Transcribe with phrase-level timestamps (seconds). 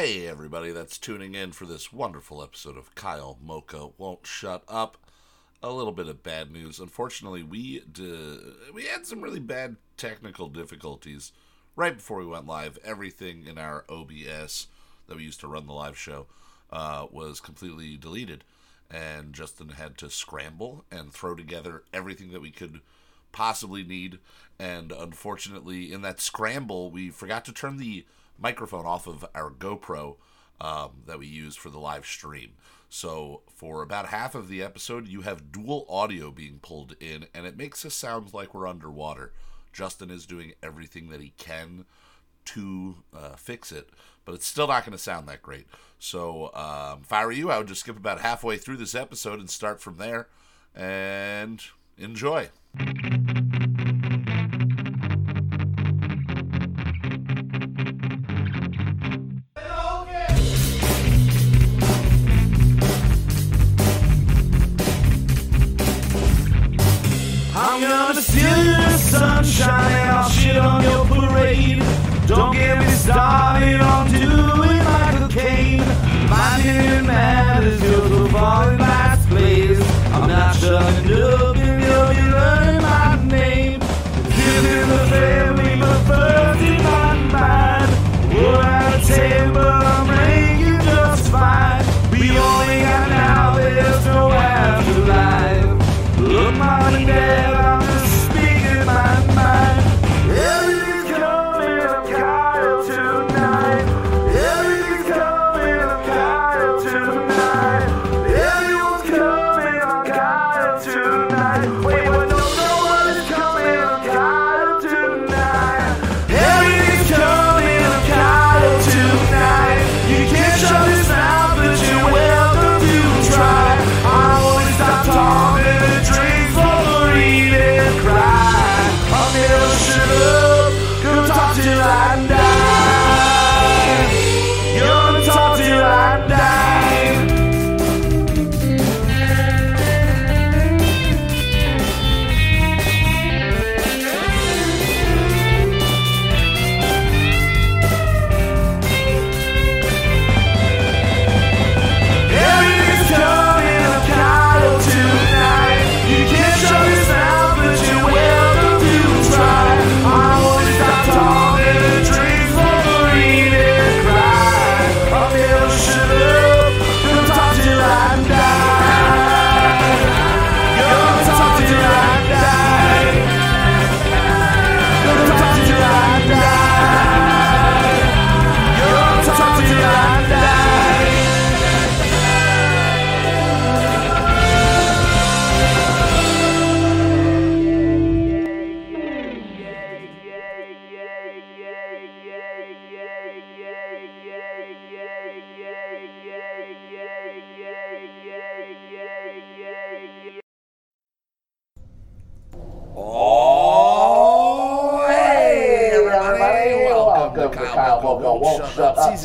[0.00, 4.96] Hey, everybody that's tuning in for this wonderful episode of Kyle Mocha Won't Shut Up.
[5.60, 6.78] A little bit of bad news.
[6.78, 8.38] Unfortunately, we d-
[8.72, 11.32] we had some really bad technical difficulties
[11.74, 12.78] right before we went live.
[12.84, 14.68] Everything in our OBS
[15.08, 16.28] that we used to run the live show
[16.70, 18.44] uh, was completely deleted,
[18.88, 22.82] and Justin had to scramble and throw together everything that we could
[23.32, 24.20] possibly need.
[24.60, 28.06] And unfortunately, in that scramble, we forgot to turn the
[28.38, 30.16] microphone off of our GoPro
[30.60, 32.52] um, that we use for the live stream.
[32.90, 37.46] So, for about half of the episode, you have dual audio being pulled in, and
[37.46, 39.32] it makes us sound like we're underwater.
[39.72, 41.84] Justin is doing everything that he can
[42.46, 43.90] to uh, fix it,
[44.24, 45.66] but it's still not going to sound that great.
[45.98, 49.38] So, um, if I were you, I would just skip about halfway through this episode
[49.38, 50.28] and start from there
[50.74, 51.62] and
[51.98, 52.48] enjoy.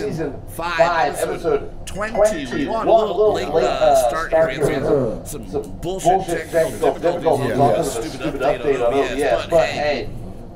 [0.03, 2.87] Up, Season 5, Episode 21.
[2.87, 4.47] A little late uh, start here.
[4.67, 7.57] We had some, some bullshit technical difficulties Yeah.
[7.57, 7.79] Yeah.
[7.79, 10.09] a stupid update on OBS, but hey,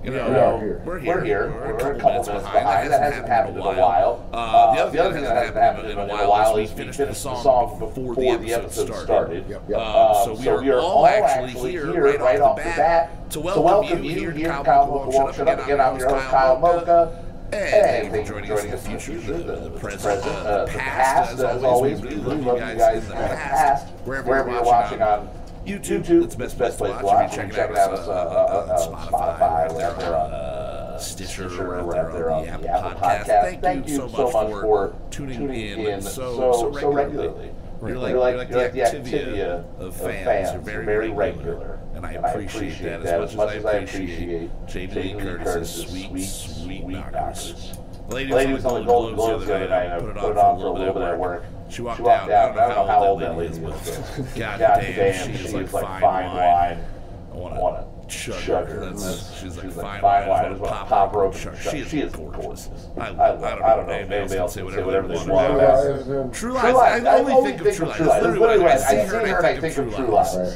[0.03, 1.23] You know, we're we're here.
[1.23, 1.51] here.
[1.51, 2.91] We're We're a couple minutes behind.
[2.91, 4.25] That hasn't happened in a while.
[4.33, 7.13] Uh, the Uh, other thing that hasn't happened in a while is we finished the
[7.13, 9.45] song before the episode started.
[9.73, 13.29] Uh, Uh, so we are all actually here right off the bat.
[13.31, 15.63] to welcome you here to Kyle Mocha Won't Shut Up.
[15.63, 17.23] Again, I'm your host, Kyle Mocha.
[17.53, 20.25] And thank thank you you for joining us in the future, the, the the present,
[20.25, 21.39] uh, uh, the the past.
[21.39, 23.87] As always, we really love you guys in the past.
[24.03, 25.29] Wherever you're watching on
[25.65, 27.31] YouTube, YouTube, it's the best, best place to watch.
[27.31, 31.49] You can check it out us uh, uh, Spotify, we're out there on uh, Stitcher,
[31.49, 33.61] Stitcher, out there on the Apple Podcast.
[33.61, 37.51] Thank you so much for tuning in so so regularly.
[37.79, 40.51] You're You're like, you're like you're like the activity of, of fans.
[40.51, 41.53] You're very, very regular.
[41.55, 41.76] regular.
[41.97, 47.75] And I appreciate, that, as much as I appreciate Jamie Lee Curtis's sweet, sweet knockers.
[48.09, 49.91] Lady, Lady was on the the Golden Globes the other night.
[49.91, 51.43] I put it on for a little bit at work.
[51.71, 52.29] She walked out.
[52.29, 53.73] I don't know how old that lady is, but
[54.35, 56.85] God damn, she is like fine wine.
[57.31, 58.93] I want to chug her.
[59.41, 60.23] She's like fine wine.
[60.29, 61.55] I want to pop her open.
[61.59, 62.69] She is gorgeous.
[62.95, 64.05] I, I, I don't know.
[64.07, 66.31] Maybe else can say whatever they want.
[66.31, 66.75] True Lies.
[66.75, 68.23] I only think of True Lies.
[68.23, 70.53] Literally what I see her and I think of True Lies.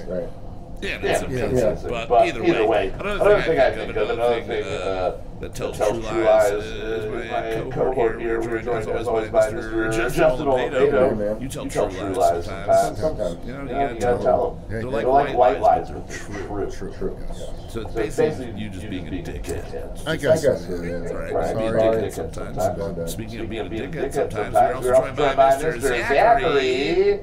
[0.81, 1.01] Right, right.
[1.01, 1.87] Yeah, Yeah, that's a yeah, pizza.
[1.91, 2.05] yeah.
[2.07, 6.07] But, either, way, another thing I think of, another thing, uh, that tells, Tells True
[6.07, 8.39] True Lies, Lies, uh, is is my my cohort here.
[8.39, 9.73] We're We're joined joined as as always always by by Mr.
[9.73, 9.91] Mr.
[9.91, 10.91] Justin Justin Olmedo.
[10.91, 11.41] Olmedo.
[11.41, 12.99] You tell You True tell True Lies Lies sometimes.
[12.99, 13.45] sometimes.
[13.47, 14.59] You know, you You gotta gotta tell tell them.
[14.59, 14.69] them.
[14.69, 16.71] They're They're like like white white lies, lies, but but true.
[16.71, 16.93] true.
[16.93, 17.17] True.
[17.33, 20.07] So it's So it's basically basically you just being a dickhead.
[20.07, 20.43] I I guess.
[20.45, 20.93] guess yeah, it yeah.
[20.93, 21.11] is.
[21.11, 21.33] Right.
[21.33, 22.57] Right, Being being a a dickhead dickhead sometimes.
[22.57, 23.11] sometimes.
[23.11, 25.79] Speaking of being a dickhead, dickhead sometimes sometimes, we're we're also joined by Mr.
[25.81, 27.19] Zachary.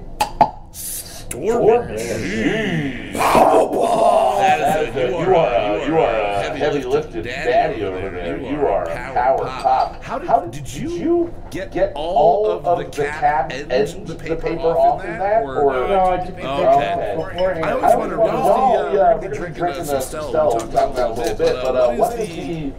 [1.31, 3.13] Zachary.
[3.13, 7.85] That is That is a, a, you are a, you are a heavy lifted daddy
[7.85, 8.39] over there.
[8.41, 10.03] You are a power pop.
[10.03, 12.91] How did, How did did you you get, get all, all of, of the the
[13.09, 15.41] cap, cap and and the the paper, paper off off in in that?
[15.41, 17.15] that, Or, or- No, I took the paper Okay.
[17.17, 17.65] off beforehand.
[17.65, 19.85] I always I wonder always what wonder, is the, uh, yeah, we're we're drinking drinking
[19.87, 22.19] the the Stella, Stella, we we talked talked about a little bit, but uh, what
[22.19, 22.73] is the,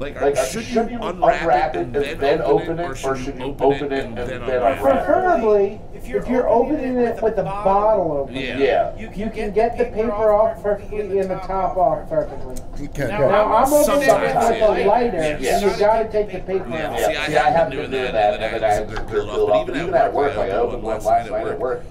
[0.00, 3.38] like, like, should, should you you unwrap, it and and then open it, or should
[3.38, 4.80] you open it and then unwrap it?
[4.80, 8.58] Preferably, if you're opening it with the bottle open, Yeah.
[8.58, 8.96] Yeah.
[8.96, 12.56] you can get the paper off perfectly and the top off perfectly.
[12.80, 13.08] You can.
[13.08, 14.84] Now, I'm opening it with yeah.
[14.84, 15.60] a lighter, Yeah.
[15.60, 17.00] and you gotta take the paper Yeah, off.
[17.00, 19.66] see, I haven't been doing that, and then I had to peel it off.
[19.66, 21.84] But even at work, like, I opened one last night at work.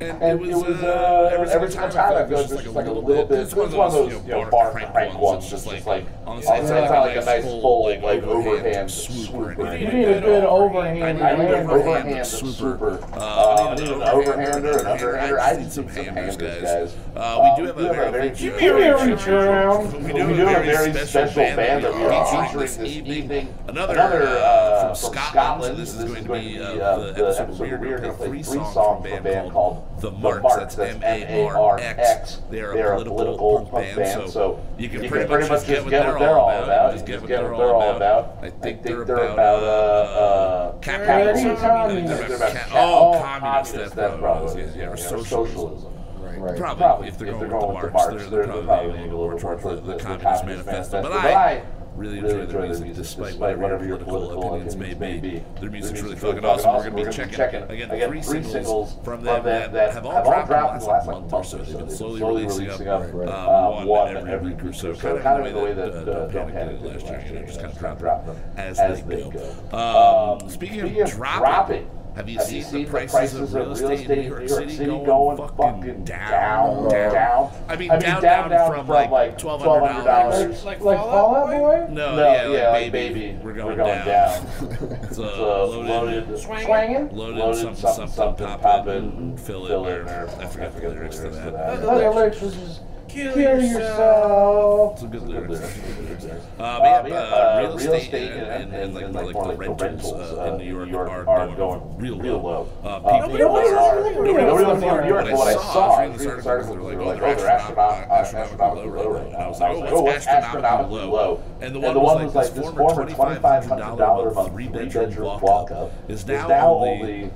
[0.00, 3.30] And it was, uh, every single time I go, it's just like a little bit.
[3.30, 5.44] It's one of those, you know, bar crank ones.
[5.44, 9.76] It's just like, on the side, not like a nice full, like, overhand swooper.
[9.76, 12.98] You need a good overhand I need an overhand swooper.
[13.12, 15.40] Uh, I need an overhander, an underhander.
[15.40, 16.94] I need some handers, guys.
[17.14, 20.04] Uh, we do have a very Give me a reach around.
[20.04, 23.54] We do have a very special band that we are featuring this evening.
[23.68, 25.78] Another uh, from Scotland.
[25.78, 29.12] This is going to be uh, the episode we're going to play three songs from
[29.12, 30.56] a band called The Marx.
[30.56, 32.42] That's M-A-R-X.
[32.50, 36.50] They're a political punk band, so you can pretty much just get what they're all
[36.50, 36.92] about.
[36.92, 38.38] Just get what they're all about.
[38.42, 41.56] I think they're about uh, uh, capitalism.
[41.56, 42.26] communists.
[42.26, 44.92] They're about Ca- ca- oh, oh, communist, communist, that's that's probably probably it, yeah, or
[44.92, 45.46] or socialism.
[45.46, 45.92] socialism.
[46.18, 46.56] Right.
[46.58, 49.62] Probably, Probably, if they're going with the Marx, they're, they're probably leaning a little towards
[49.62, 51.02] the, the Communist Manifesto.
[51.02, 51.62] But I
[51.96, 55.42] really enjoy their music, despite whatever your political opinions may be.
[55.60, 56.74] Their music's really fucking awesome.
[56.74, 60.80] We're going to be checking, again, three singles from them that have all dropped in
[60.80, 61.58] the last like, month or so.
[61.58, 65.72] They've been slowly releasing up um, one every week or so, kind of the way
[65.72, 66.82] that uh, Don't Panic!
[66.82, 67.24] did last year.
[67.26, 68.36] You know, just kind of drop them.
[68.56, 69.76] as they go.
[69.76, 74.08] Um, speaking of dropping, have you, Have seen, you seen the prices, of real estate
[74.10, 77.52] in New York, City, going, going, fucking fucking down, down, down, down?
[77.68, 80.64] I mean, down, down, from, like twelve hundred dollars.
[80.64, 81.92] Like Fallout Boy?
[81.92, 84.06] No, No, yeah, yeah, like, like baby, baby, we're going, we're going down.
[84.06, 84.46] down.
[85.02, 87.12] it's a So loaded, loaded, Swangin'?
[87.12, 90.30] loaded, loaded something, something, something, something, pop, pop it, it, and fill it, or, or
[90.40, 91.54] I forget the lyrics to that.
[91.54, 92.80] Other lyrics was just
[93.16, 94.98] kill yourself.
[94.98, 95.60] Some good Good lyrics.
[95.60, 96.24] lyrics.
[96.26, 99.44] Uh, Uh, but but yeah, yeah, uh, uh, real estate and, and, and, like, more
[99.46, 102.68] like the rentals uh, in New York, are, going, real real low.
[102.82, 104.96] Uh, Uh, people Nobody wants to are, live in nobody New wants to York.
[104.96, 105.24] live in New York.
[105.24, 107.22] But But what I I saw, saw, I was reading this article, they were like,
[107.22, 109.38] oh, they're astronomical, astronomically low right now.
[109.38, 111.42] I was like, oh, what's astronomically low?
[111.60, 117.30] And the one was like, this former $2,500 a month three-bedroom walk-up is now only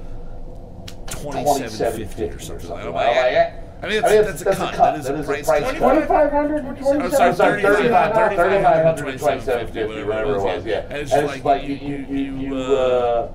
[1.06, 2.70] twenty-seven fifty or something.
[2.72, 4.76] I'm like, I mean, that's, that's a cut.
[4.76, 5.76] That is a price cut.
[5.76, 10.80] Twenty-five hundred for I'm sorry, sorry, 35, 35, 35, 2750, whatever it was, yeah.
[10.90, 13.32] And it's And just it's like, like you, you, you, you, you, you, uh, uh,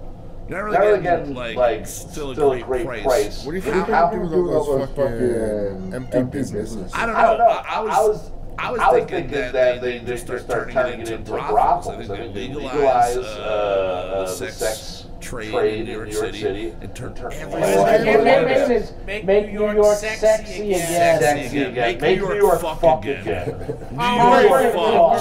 [0.47, 3.03] you're not not really really getting, getting, like, like, still a still great great price.
[3.03, 3.45] price.
[3.45, 6.91] What do you think how they do can with all do those fucking empty businesses?
[6.93, 7.47] I don't know.
[7.47, 11.01] I, I was, I was, I was thinking, thinking that, they, they just start turning
[11.01, 11.87] it into brothels.
[11.87, 14.94] I think they legalize uh, the sex
[15.25, 19.71] trade in New York City and turn every And Every then single make, make New
[19.71, 21.19] York sexy again.
[21.19, 21.73] Sexy again.
[21.73, 23.21] Make Make New New York York fuck fuck again.
[23.21, 23.77] again.
[23.91, 25.19] New York right,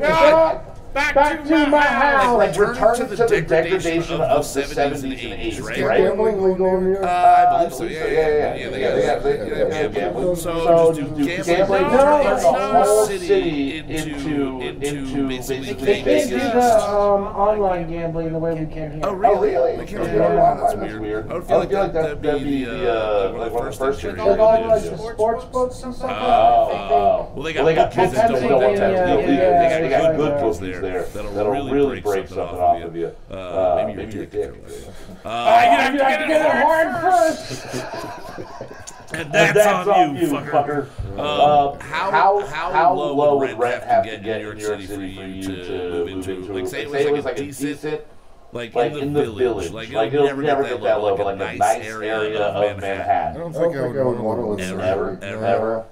[0.00, 0.73] fuck.
[0.94, 2.38] Back, back to my house.
[2.38, 3.48] Like Return return to to the the degradation
[3.82, 5.82] degradation of of the the 70s 70s and and 80s, 80s, right?
[5.84, 5.98] right?
[6.04, 7.04] Gambling legal in New York?
[7.04, 7.78] Uh, I believe so.
[7.80, 8.54] believe Yeah, so, yeah, yeah, yeah.
[8.54, 10.28] yeah, They yeah, got yeah, they they- got yeah, gambling.
[10.28, 10.34] yeah.
[10.34, 11.88] So So just do do gambling gambling No,
[12.22, 12.86] turn it's the not.
[12.86, 16.52] whole city city into into into into basically basically They can't do Vegas.
[16.54, 19.00] the um, online gambling the way we can here.
[19.02, 19.50] Oh Oh really?
[19.50, 19.76] really?
[19.78, 20.30] They can't Yeah, do that.
[20.34, 21.00] yeah, That's that's weird.
[21.00, 21.30] weird.
[21.30, 24.00] I would feel like that- that'd that'd be the uh, like one of the first
[24.00, 24.68] things things They're they going do.
[24.68, 26.92] like the sports books and stuff like Oh, that.
[26.92, 27.32] oh.
[27.34, 29.02] Well, they got Well, they got bookies books that that don't don't want have to
[29.02, 29.20] legal.
[29.26, 32.28] be They got good good bookies bookies there there that'll that'll really really break break
[32.28, 33.12] something something off off of of you.
[33.30, 33.36] you.
[33.36, 34.66] Uh, maybe maybe your your dick.
[34.66, 34.84] dick.
[35.24, 35.60] Uh,
[35.92, 37.74] You have to get it hard first.
[39.14, 40.86] and And that's on you, fucker.
[41.18, 44.40] Um, how, how how, how low, low would rent have have to to get get
[44.40, 46.52] in in New York City for you to move into?
[46.52, 48.02] Like, say it was like a decent,
[48.52, 51.54] like, like in the village, like, like it'll it'll never get that low, but like
[51.54, 53.40] a nice area of I Manhattan.
[53.40, 55.30] don't think I would want to live Ever, there.
[55.30, 55.46] ever, No.
[55.46, 55.84] Ever.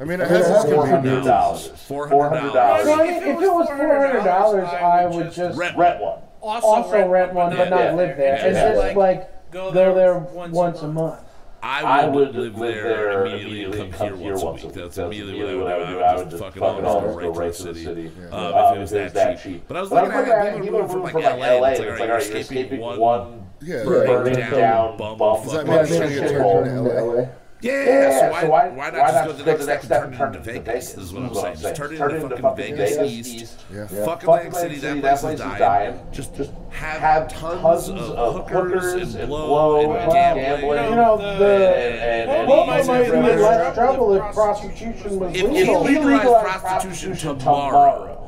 [0.00, 1.26] I mean, it has it its Four hundred conveniences.
[1.26, 1.68] dollars.
[1.86, 2.84] Four Four hundred hundred dollars.
[2.84, 3.10] So dollars.
[3.10, 5.76] if it was four hundred dollars, I would just Rent.
[5.76, 6.18] Rent one.
[6.40, 7.92] also rent one, but not Yeah.
[7.94, 8.74] live there, and Yeah.
[8.74, 11.20] just like go they're there once a month.
[11.62, 14.74] I would live there immediately and come here once a week.
[14.74, 16.00] That's immediately what I would do.
[16.00, 18.10] I would just fucking almost go right to the city.
[18.32, 19.64] Um, if it was that cheap.
[19.68, 22.26] But I was looking at it, people from like LA, and it's like, all right,
[22.28, 24.50] you're escaping one Yeah, burning right.
[24.50, 27.26] down bum Does that fuck mean up they're gonna get turned into LA?
[27.62, 29.66] Yeah, Yeah, so why, so why- why not why not just go next the step
[29.66, 30.94] next and step turn and it turn into it into Vegas?
[30.94, 31.56] Vegas, Is what I'm is what saying.
[31.56, 31.92] I'm Just turn saying.
[31.92, 33.34] it Turn it into into fucking fucking Vegas Vegas East.
[33.42, 33.60] East.
[33.72, 33.86] Yeah.
[33.86, 34.76] Fuck Fuck Atlantic City.
[34.76, 35.58] That place City, is that place is dying.
[35.94, 36.06] dying.
[36.12, 40.02] Just Just have, have tons, tons of of hookers hookers and and blow blow and
[40.02, 40.60] and gambling.
[40.60, 40.84] gambling.
[40.90, 43.10] You know, the and, and, and, Well, and might be
[43.42, 45.84] less trouble if prostitution was If legal.
[45.84, 48.19] we legalize prostitution tomorrow,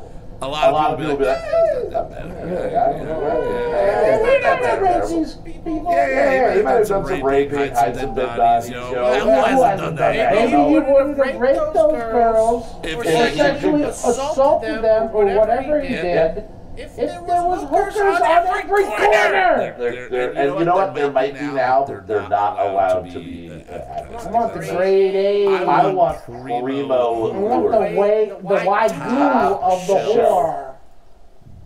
[0.43, 2.27] a lot a lot of of people people be be like, like, "Eh, not bad."
[4.23, 5.87] We're not the racist people.
[5.91, 7.25] Yeah, yeah, Yeah, he might have done some raping,
[7.59, 9.21] raping, hide some dead bodies, you know.
[9.21, 10.35] Who hasn't done that?
[10.35, 10.93] Maybe you you know?
[10.93, 16.45] wouldn't have raped those girls If or they- sexually assaulted them or whatever he did
[16.77, 19.75] if there was hookers on every corner.
[19.79, 20.95] They're, they're, and you know what?
[20.95, 23.65] There might be now, but they're not allowed to be.
[23.71, 25.65] I want the grade A.
[25.67, 27.97] I want primo I want the liqueur.
[27.97, 30.72] way, the wide glue of the whore.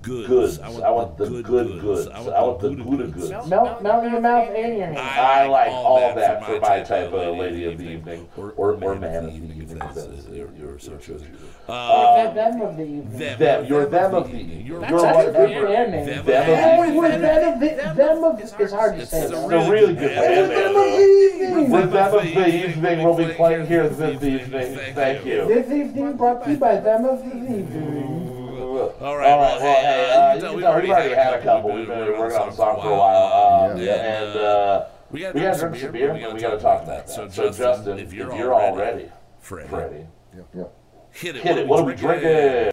[0.06, 0.28] Goods.
[0.28, 0.58] goods.
[0.60, 2.08] I want, the good goods.
[2.08, 3.48] I want the Gouda goods.
[3.48, 4.98] Melt, melt in your mouth and your hand.
[4.98, 9.24] I like all that for my type of lady of the evening, or, or man
[9.26, 11.36] of the evening, if that's your, your so chosen.
[11.66, 13.38] That them of the evening.
[13.38, 14.66] Them, you're them of the evening.
[14.66, 15.90] You're You're a one good them.
[15.90, 16.06] name.
[16.06, 19.22] Them Them of the we're them of the, them of, it's hard to say.
[19.22, 19.70] It's a though.
[19.70, 20.66] Really good band Them name.
[20.66, 21.70] of the evening.
[21.70, 24.94] The them of the evening we'll be playing here this evening.
[24.94, 25.46] Thank you.
[25.46, 28.15] This evening brought to you by them of the evening.
[28.76, 31.42] All right, All well, well, hey, uh, you know, can tell we've already had a
[31.42, 31.72] couple.
[31.72, 33.70] We've been working on a song for a while.
[33.72, 33.92] Um, Yeah.
[33.94, 36.58] And, uh, we gotta we drink gotta some drink some beer, beer and we gotta
[36.58, 37.10] talk about that.
[37.10, 40.06] So, Justin, if you're all ready, Freddie, ready,
[41.12, 41.42] hit it.
[41.42, 41.66] hit it.
[41.68, 42.72] What are we drinking?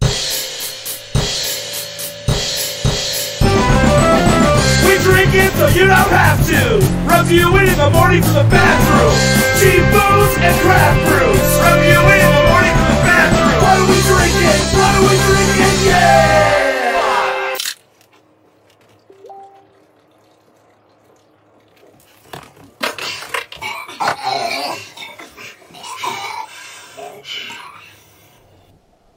[4.84, 6.80] We drink it so you don't have to.
[7.08, 9.16] Rub you in in the morning to the bathroom.
[9.62, 11.60] Cheap booze and craft brews.
[11.62, 12.43] Rub you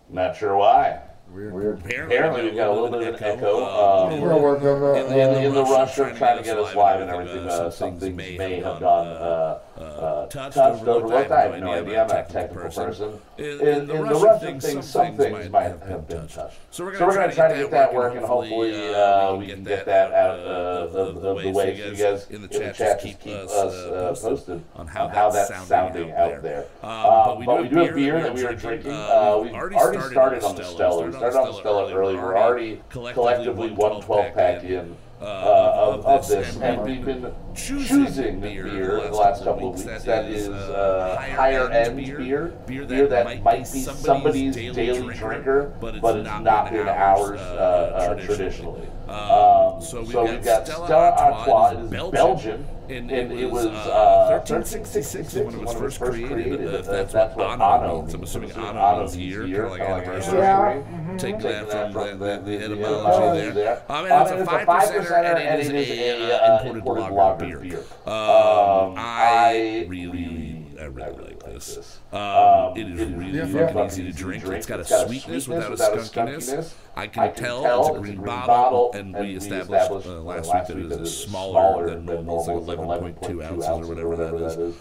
[0.09, 1.06] Not sure why.
[1.37, 1.79] Weird.
[1.85, 3.65] Apparently, we've got a little bit of an echo.
[3.67, 5.37] Um, We're gonna work on in, that.
[5.37, 8.17] in, in the rush of trying to get us live and everything, uh, some things
[8.17, 11.31] may have gone uh, uh, touched, overlooked.
[11.31, 12.03] I have no idea.
[12.03, 13.21] I'm not a technical person.
[13.37, 16.57] In, in the rush of things, some things might have been touched.
[16.71, 18.23] So we're So we're gonna gonna try to get that working.
[18.23, 22.31] Hopefully, uh, we can get that out uh, of, of the way so you guys
[22.31, 25.51] in the chat chat just just keep us uh, posted on on how how that's
[25.51, 26.67] that's sounding sounding out out there.
[26.81, 27.45] there.
[27.45, 28.93] But we do have beer that we are drinking.
[28.93, 31.11] Uh, We've already started on the Stella.
[31.35, 32.15] On the Stella early.
[32.15, 38.41] We're already collectively one 12 pack in uh, of, of this, and we've been choosing
[38.41, 43.43] the beer the last couple of weeks that is uh, higher end beer, beer that
[43.43, 48.89] might be somebody's daily drinker, but it's not been ours uh, uh, traditionally.
[49.09, 51.71] Um, so we've got Stella Artois.
[51.71, 52.67] It is Belgian.
[52.89, 56.69] And, And it it was was uh, uh, 1366 when it was first created.
[56.69, 58.15] Uh, that's, that's what what Anno Anno means.
[58.15, 60.39] I'm assuming I'm Anno Anno means means year, year, kind of like kinda anniversary.
[60.39, 61.17] Yeah.
[61.19, 63.83] Taking Taking that from the, the, the, etymology etymology there.
[63.89, 67.46] Um, and Um, it's a and five percenter, and it is a uh, imported lager
[67.47, 67.79] beer.
[68.07, 71.99] Um, I really, I really like this.
[72.13, 73.87] Um, it is really Yeah, fucking yeah.
[73.87, 74.45] easy to drink.
[74.47, 76.75] It's got a sweetness without a skunkiness.
[76.97, 80.53] I can I can tell tell it's a green bottle, and we established uh, last
[80.55, 84.77] week that it is smaller than normal, it's like 11.2 ounces or whatever that is.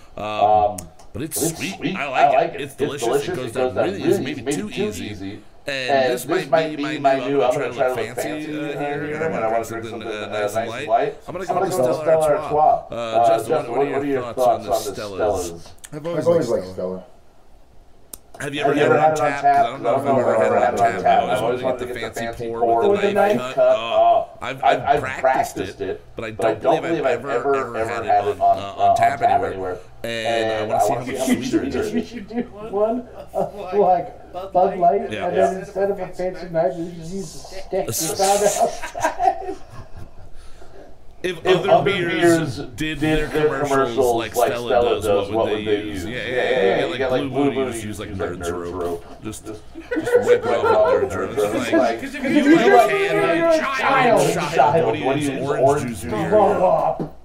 [1.15, 1.75] But it's it's sweet.
[1.77, 1.95] sweet.
[1.95, 2.61] I like it.
[2.61, 3.29] It's delicious.
[3.29, 5.41] It goes down really easy, maybe too easy.
[5.65, 7.41] And this might be my new.
[7.41, 10.27] I'm gonna try to look fancy uh, here, and I want to drink something uh,
[10.27, 11.15] nice and light.
[11.25, 12.87] I'm gonna go with Stella Artois.
[12.91, 15.71] Uh, Justin, what are your thoughts on the Stellas?
[15.93, 17.05] I've I've always, always liked liked Stella.
[18.39, 19.41] Have you Have ever you ever had had it on tap?
[19.41, 21.23] 'Cause I don't know if I've ever had it on tap.
[21.23, 23.57] I always wanted to get the fancy pour with the knife cut.
[23.77, 28.57] Oh, I've, I've practiced it, but I don't believe I've ever ever had it on
[28.57, 29.77] uh, on tap anywhere.
[30.03, 32.07] And I want to see how much sweeter it We is.
[32.09, 35.27] should do one of like Bud Light, Yeah.
[35.27, 39.55] and then instead of a fancy knife, you just use a stick we found outside.
[41.25, 46.05] If, If other, beers, did, their, commercials, like Stella, does, what would they, use?
[46.05, 46.85] Yeah, yeah, yeah.
[46.85, 49.03] You get like Blue Moon, you just use like Nerd's Rope.
[49.23, 51.55] Just, just, just wipe it off with Nerd's Rope.
[51.55, 54.53] It's like, Because if you you like like candy, candy, you're a child, child.
[54.53, 55.49] child, what do you use?
[55.59, 56.29] Orange juice beer.
[56.29, 57.17] Grow up.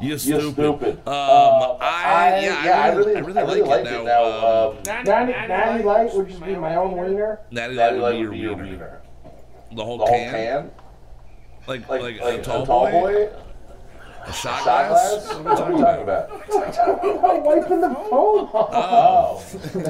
[0.00, 0.52] You You stupid.
[0.54, 0.98] stupid.
[1.00, 4.24] Um, Uh, I, yeah, I really, I really, like, it now.
[4.70, 7.40] Um, Natty, Natty Light would just be my own wiener.
[7.50, 8.70] Natty Natty Light Light would would be be your your wiener.
[8.72, 9.00] wiener.
[9.76, 10.32] The whole The whole can?
[10.32, 10.70] can?
[11.66, 13.28] Like, Like, like, like a tall boy?
[14.26, 15.26] A shot Shot glass?
[15.26, 15.34] glass?
[15.44, 16.30] What are we What are talking about?
[16.30, 17.24] about?
[17.34, 18.70] I'm wiping the phone off.
[18.74, 19.42] Oh.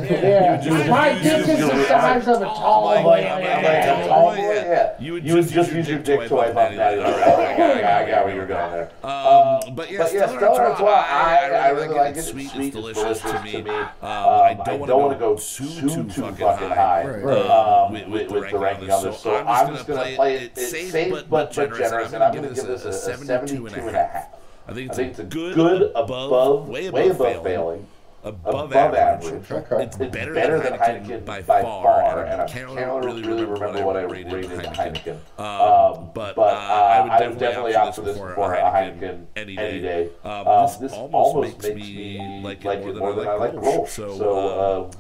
[0.05, 0.88] Yeah.
[0.91, 3.09] My dick is the size of a tall boy.
[3.11, 4.95] like- I'm like- like a Oh, tall boy, yeah.
[4.99, 6.55] You would You would just just use use your your dick dick to to wipe
[6.55, 7.11] wipe off off natty natty litter.
[7.12, 7.25] litter.
[7.25, 8.91] I got, I got, I got where you're going there.
[9.05, 12.11] Um, but yeah, But yeah, Stella Stella Artois, Artois, I, I, really like it.
[12.11, 12.50] It's It's sweet.
[12.50, 13.57] sweet, It's it's delicious, to me.
[13.57, 17.37] Um, Um, I don't want wanna go too, too, fucking, high, Right.
[17.47, 19.21] um, um, with, with, with, the ranking on this.
[19.21, 22.23] So I'm just going to play it, safe, safe but, but, but generous, generous, and
[22.25, 24.24] I'm going to give this a, a 72 and a half.
[24.66, 27.21] I think I it's, think a it's a good, good, above, above, way way above,
[27.21, 27.87] above failing, failing,
[28.25, 29.33] above, above average.
[29.33, 29.50] average.
[29.71, 29.85] Okay.
[29.85, 32.44] It's It's better, better than than Heineken, Heineken by, by far, far, and and I
[32.44, 35.18] I can't can't really really remember what I rated rated Heineken.
[35.38, 35.38] Heineken.
[35.38, 38.54] Um, but, uh, I would definitely, definitely opt opt for for this this before before
[38.54, 40.04] a a Heineken Heineken any any day.
[40.04, 40.11] day.
[40.25, 43.28] Um, Um, this this almost almost makes makes me me like like it more than
[43.28, 43.62] I like Grolsch.
[43.62, 43.88] Grolsch.
[43.90, 44.90] So, So, uh, um,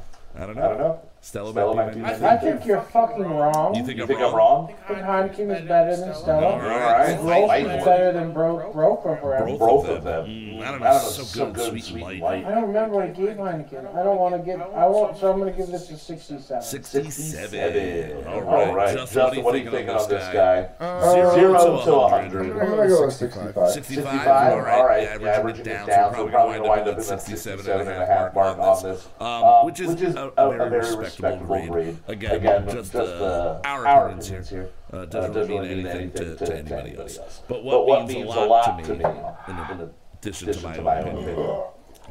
[0.42, 0.62] I don't know.
[0.64, 1.00] I don't know.
[1.24, 3.74] Stella, Stella might might be be my my I think you're fucking wrong.
[3.74, 4.28] You think You I'm think wrong?
[4.30, 4.74] I'm wrong?
[4.84, 6.58] I think Heineken is better than All Stella.
[6.58, 7.18] right.
[7.18, 9.46] Grolsch is better than Bro Broke or forever.
[9.46, 10.26] Both, Both of of them.
[10.26, 10.30] them.
[10.30, 10.86] Mm, I don't know.
[10.86, 12.44] I don't so, good, sweet, and light.
[12.44, 13.96] I don't remember what I gave Heineken.
[13.96, 14.60] I don't want to give.
[14.60, 15.16] I won't.
[15.16, 16.62] So I'm gonna give this a 67.
[16.62, 18.26] 67.
[18.26, 18.68] All right.
[18.68, 18.94] All right.
[18.94, 20.68] Justin, Justin, what are you thinking on this guy?
[20.78, 22.48] Uh, Zero, Zero to to 100.
[22.54, 22.60] 100.
[22.62, 23.70] I'm gonna go with 65.
[23.70, 23.72] 65.
[23.72, 24.28] 65.
[24.52, 24.74] All right.
[24.74, 25.02] All right.
[25.04, 27.66] Yeah, Yeah, averaging it down, so we're probably going to wind up in that 67
[27.70, 29.08] and a half mark on this.
[29.20, 31.96] Um, which is a, a very respectable grade.
[32.08, 34.42] Again, Again, just, uh, our our opinions here.
[34.42, 34.68] here.
[34.92, 37.18] Uh, Uh, doesn't really mean anything to, to anybody else.
[37.48, 39.90] But what, But what means, means a lot, to me, in in
[40.20, 41.60] addition, addition to to my my own opinion, opinion,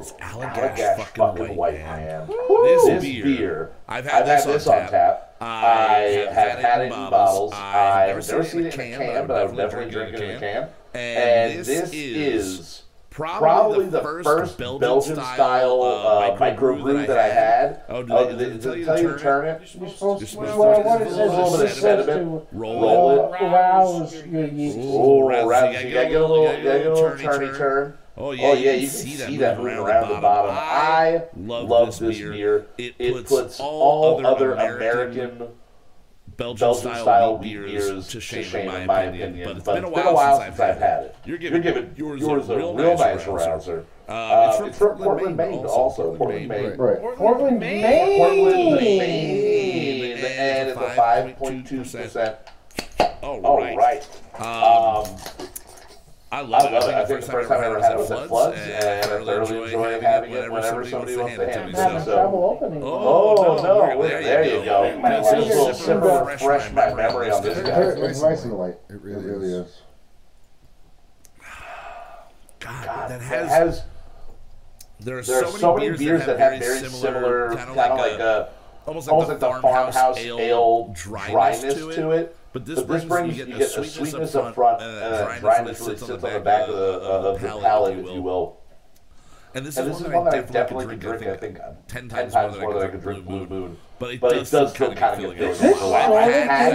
[0.00, 2.26] is Allagash Allagash fucking, white, man.
[2.28, 5.36] This, This beer, beer, I've had I've this had on this on tap.
[5.40, 7.52] I have had it in bottles.
[7.54, 10.36] I've I've never seen it in a can, but I would definitely drink it in
[10.36, 10.68] a can.
[10.94, 12.82] And this this is is
[13.14, 17.28] probably, probably the, the first, first Belgian, Belgian style, style uh, uh, microbrew that I
[17.28, 17.82] had.
[17.88, 19.18] Oh, did Oh, they, did did they- it tell you it tell you to to
[19.18, 19.50] turn turn it?
[19.62, 19.74] it?
[19.80, 20.26] You're supposed to.
[20.26, 23.36] supposed to Well, just it a little bit it of sediment, Roll, roll it.
[23.36, 23.42] it.
[23.42, 24.78] arouse your yeast.
[24.80, 26.86] Oh, Rousey, Rousey, you you gotta gotta get a little, you you gotta gotta get
[26.86, 27.98] a little turny turny turn.
[28.16, 30.20] Oh yeah, Oh yeah, can you can see, see that that moving moving around the
[30.20, 30.50] bottom.
[30.54, 32.30] I I love, love this this beer.
[32.32, 32.66] beer.
[32.78, 35.48] It It puts, puts all all other other American, American
[36.36, 39.28] Belgian, Belgian style, style wheat wheat beers beers to shame, in in my opinion.
[39.30, 39.48] opinion.
[39.48, 41.16] But it's But been a while since I've had it.
[41.24, 43.50] You're You're giving, giving yours, yours a real, real nice nice rouser.
[43.50, 43.84] rouser.
[44.08, 45.68] Uh, Uh, it's from Portland, Maine, also.
[45.68, 46.02] also.
[46.16, 46.62] Portland, Portland, Maine.
[46.70, 46.78] Maine.
[46.78, 47.16] Right.
[47.16, 48.18] Portland, Maine.
[48.18, 52.36] Portland, Maine, and it's a 5.2 percent.
[53.22, 53.76] All All right.
[53.76, 54.06] right.
[54.38, 55.48] Um, Um,
[56.34, 56.72] I love I it.
[56.72, 56.80] love I it.
[56.82, 57.92] think I the think first the time first time I I ever ever had had
[57.92, 60.84] it it was was at at Floods, Floods, and I thoroughly enjoy having it whenever
[60.84, 62.04] somebody wants to hand it to me.
[62.04, 62.80] trouble So.
[62.82, 65.00] Oh, Oh, no, there, there you you go.
[65.00, 65.08] go.
[65.08, 67.70] This This will will super super refresh my memory on this guy.
[67.70, 67.80] guy.
[68.08, 68.74] It's nice and light.
[68.88, 69.80] It really is.
[72.58, 73.50] God, that That has.
[73.50, 73.82] has
[75.00, 78.18] There are there are so many beers that have very similar, kind kind of like
[78.18, 78.48] a
[78.86, 82.36] almost like almost the like the farmhouse farmhouse ale ale dryness dryness to to it.
[82.54, 82.58] It.
[82.58, 84.80] But this, But this brings, brings you you get get a a sweetness up front,
[84.82, 87.38] and uh, uh, that dryness really sits on the back of the, of uh, the
[87.60, 88.60] palate, if you will.
[89.56, 92.82] And this is one that I definitely could drink, I think, ten times more than
[92.82, 93.76] I could drink Blue Moon.
[94.00, 95.58] But it But does it does still still kind kind of of feel get like
[95.60, 95.76] this.
[95.76, 95.78] it.
[95.78, 96.32] So I've I've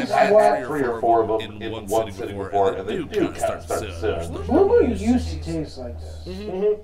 [0.09, 3.19] had- had, three or four of them in one sitting before, and they do do
[3.27, 4.37] kind kind of of start start to to sizzle.
[4.37, 4.43] sizzle.
[4.45, 6.23] Blue Moon used to taste like this.
[6.37, 6.81] Mm-hmm.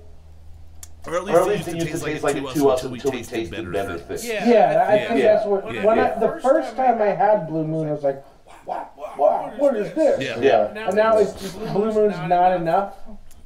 [1.08, 2.40] Or at Or least at it least used it to used to taste like it
[2.54, 4.22] to us until we tasted better better things.
[4.22, 4.26] things.
[4.28, 5.08] Yeah, I Yeah.
[5.08, 5.34] think Yeah.
[5.34, 5.72] that's what.
[5.72, 5.84] Yeah.
[5.86, 6.14] When Yeah.
[6.14, 8.22] I, the first time I had Blue Moon, I was like,
[8.66, 9.52] "Wow, Wow!
[9.56, 10.40] what is this?" Yeah.
[10.40, 10.86] Yeah.
[10.88, 12.96] And now it's just Blue Moon's not enough.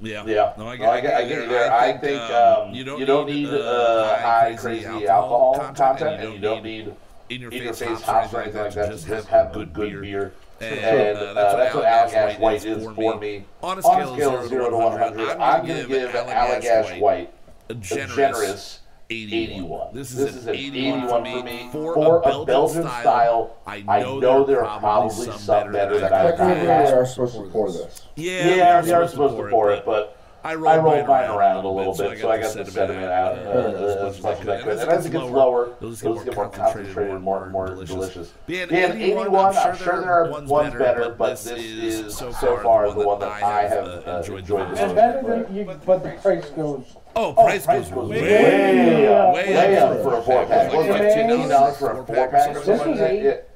[0.00, 0.24] Yeah.
[0.26, 0.54] Yeah.
[0.56, 1.72] No, I No, get, I get, I get you there.
[1.72, 6.34] I think um, you don't, you don't need, need uh, high, crazy alcohol content, and
[6.34, 6.94] you don't need
[7.28, 8.90] in your face face hops hops or anything like that.
[8.90, 10.00] Just just have have good good beer.
[10.00, 10.32] beer.
[10.60, 13.44] And, And uh, uh, that's what Allagash White is for for me.
[13.62, 16.10] On a On a scale scale of of 0 to 100, I'm going to give
[16.10, 17.32] Allagash White
[17.68, 18.80] a a generous generous
[19.10, 19.50] 81.
[19.50, 19.94] 81.
[19.94, 21.68] This is, This an is an 81, 81 for me.
[21.72, 24.68] for For, a a Belgian, Belgian style, style, I I know, know there there are
[24.70, 26.48] are probably probably some some better better than than I've I've had.
[26.48, 28.06] Technically, they are supposed to pour this.
[28.16, 31.64] Yeah, Yeah, they are supposed to pour it, but I I rolled, rolled mine around
[31.64, 34.48] a little bit, bit, so I got the sediment out uh, uh, as much as
[34.48, 34.78] I could.
[34.78, 38.32] And as it gets lower, those get more concentrated and more, more delicious.
[38.46, 42.92] Yeah, Yeah, and 81, I'm sure there are ones better, but this is so far
[42.92, 44.94] the one that I have uh, enjoyed the most.
[44.94, 46.96] better than you, but the price goes.
[47.16, 50.46] Oh, price Price goes goes way, way up, way way up up for a four
[50.46, 50.72] pack.
[50.72, 53.49] Like Wasn't it fifteen fifteen dollars for a four four pack or something like that?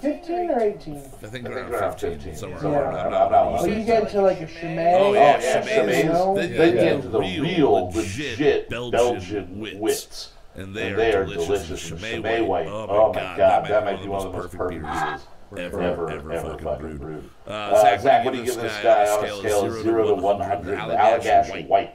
[0.00, 0.96] 15 or 18?
[0.96, 2.78] I think around 15, 15 somewhere yeah.
[2.78, 3.28] around yeah.
[3.28, 3.30] that.
[3.30, 4.94] Well, you get into like a Chimay.
[4.94, 5.62] Oh, yeah, oh, yeah.
[5.62, 5.98] Chimays.
[5.98, 6.34] You know?
[6.34, 6.82] Then, then yeah.
[6.82, 9.76] get into the real, real legit, legit Belgian, Belgian wits.
[9.76, 10.32] wits.
[10.54, 11.66] And they, are, are delicious.
[11.66, 12.00] delicious.
[12.00, 12.46] Chimay white.
[12.46, 12.66] white.
[12.66, 13.36] Oh, my oh, God.
[13.36, 13.68] God.
[13.68, 15.22] That might be one of the most perfect beers
[15.58, 17.00] ever, ever, ever, ever fucking, brewed.
[17.00, 17.30] brewed.
[17.46, 20.08] Uh, Zach, uh, Zach what do you give this guy on a scale of 0
[20.08, 20.78] to 100?
[20.78, 21.94] Allagash white.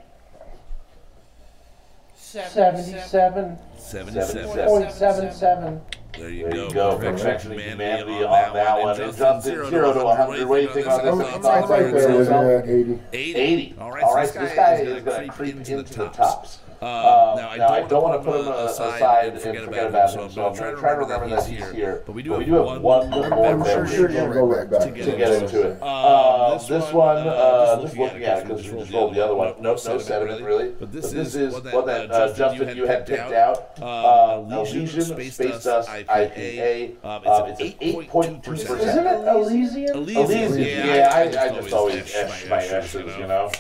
[2.16, 3.58] 77.
[3.78, 5.82] 77.77.
[6.14, 6.68] There you There go.
[6.68, 6.98] you go.
[6.98, 9.02] Perfection Perfection and and humanity humanity on that one.
[9.02, 10.46] And Justin, zero to 100.
[10.48, 11.14] What do you think on this?
[11.36, 12.64] I'm, Thoughts I'm on right there with yourself?
[12.66, 13.00] uh, 80.
[13.14, 13.36] 80.
[13.40, 13.76] 80.
[13.80, 15.56] All right, All so right, this so this guy guy is is gonna creep creep
[15.58, 16.60] into into the the tops.
[16.80, 17.38] Tops.
[17.38, 20.14] Uh, now, I now, don't, don't want to put him uh, aside and forget about
[20.14, 22.04] him, so I'm going to try to remember that he's here.
[22.06, 24.70] But we do have one one more more I'm sure you're going to go right
[24.70, 25.82] back to to get into it.
[25.82, 28.80] Uh, Uh, this this one, one, uh, uh, just just looking at it because we
[28.80, 29.54] just rolled the other one.
[29.62, 30.70] No, no sediment really.
[30.72, 33.78] But this This is is one that, uh, Justin, you had picked out.
[33.82, 37.04] Elysian Elysian Space Dust IPA.
[37.04, 38.44] Um, it's It's an an 8.2%.
[38.44, 38.80] 8.2%.
[38.80, 39.96] Isn't it Elysian?
[39.98, 43.28] Elysian, Elysian, yeah, yeah, I, I, I just always esh esh my S's, S's, you
[43.28, 43.52] know.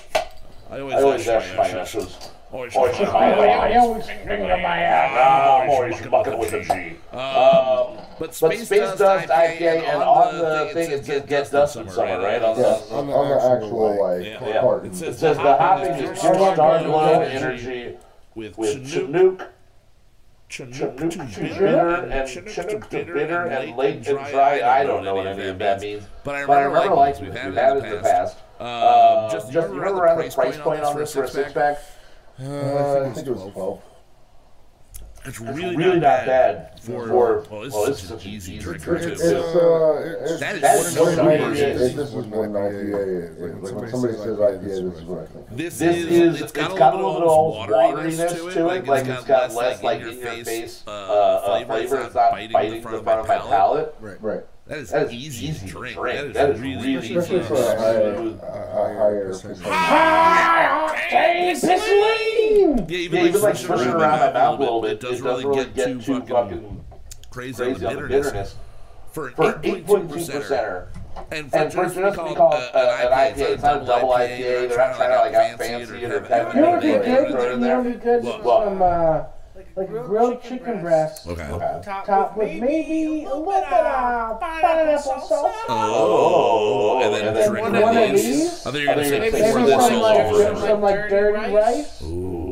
[0.69, 2.30] I always, I esh esh my S's.
[2.51, 2.53] S's.
[2.53, 3.77] Always Always esh esh my my I S's.
[3.83, 5.12] always think of my ass.
[5.13, 6.95] Ah, I'm always with a G.
[7.12, 11.05] Um, Um, but But Space, Space Dust, Dust IPA, IPA, and on the thing it
[11.05, 12.41] says Get Dust in Summer, right?
[12.41, 14.62] On Yeah, the, on the, on the actual, like, Yeah.
[14.62, 14.86] part.
[14.86, 17.97] It it says says the hopping is pure Starglow energy
[18.36, 19.49] with with Chinook,
[20.49, 24.62] Chinook, Chinook, Chinook to to bitter, and Chinook to bitter, and late and dry.
[24.62, 26.03] I don't know what any of that means.
[26.23, 27.41] But I But remember remember like liking we've this.
[27.41, 28.38] had We've it had in it the in the past.
[28.38, 28.62] past.
[28.62, 31.27] Um, just Just you you remember remember the the price point on this for a
[31.27, 31.77] six pack?
[32.39, 33.82] Uh, I think it was 12.
[35.26, 37.45] It's It's really, really not bad for, for.
[37.50, 39.28] well, this Well, is this is such such an easy easy drinker It's, too.
[39.28, 41.41] it's, uh, it's, That is That is so so weird.
[41.41, 41.78] weird.
[41.78, 43.38] This is what an IPA is.
[43.38, 45.50] Like, like when somebody says IPA, this is what I think.
[45.52, 48.54] This, This is, is, it's got, it's got a a little little bit of wateriness
[48.54, 52.02] to it, like it's got less like in in your face uh, uh, flavor.
[52.04, 53.95] It's not biting the front of my palate.
[54.00, 54.45] Right.
[54.67, 55.95] That is That is easy, easy to drink.
[55.95, 56.34] drink.
[56.34, 57.47] That is really, Especially easy.
[57.47, 59.60] for a higher, a higher percentage.
[59.65, 60.93] Yeah,
[61.39, 65.23] even, Yeah, even like swishing swishing around around my mouth a little bit, it doesn't
[65.25, 66.86] really get too fucking fucking
[67.30, 68.25] crazy on crazy the on the bitterness.
[68.25, 68.56] bitterness.
[69.13, 70.41] For an 8.2 8.2 percenter.
[70.43, 70.88] percenter.
[71.32, 73.38] And for And for it it to just to be called called uh, an IPA,
[73.49, 74.38] it's not a double IPA.
[74.38, 76.91] They're not trying to like out fancy it or kind of You know what thing.
[76.91, 77.32] they They're did?
[77.32, 78.23] throwing You know what they did?
[78.43, 78.63] What?
[78.65, 79.23] Some, uh,
[79.77, 81.27] like grilled chicken breast.
[81.27, 81.43] Okay.
[81.43, 81.81] Okay.
[81.83, 85.55] Top with maybe a little bit of pineapple sauce.
[85.69, 88.23] Oh, and then And then drink one one of of these.
[88.23, 88.65] these?
[88.65, 90.43] I thought you were going to say Maybe Maybe pour some this all like, over.
[90.43, 92.01] some, some like dirty rice.
[92.01, 92.46] Ooh.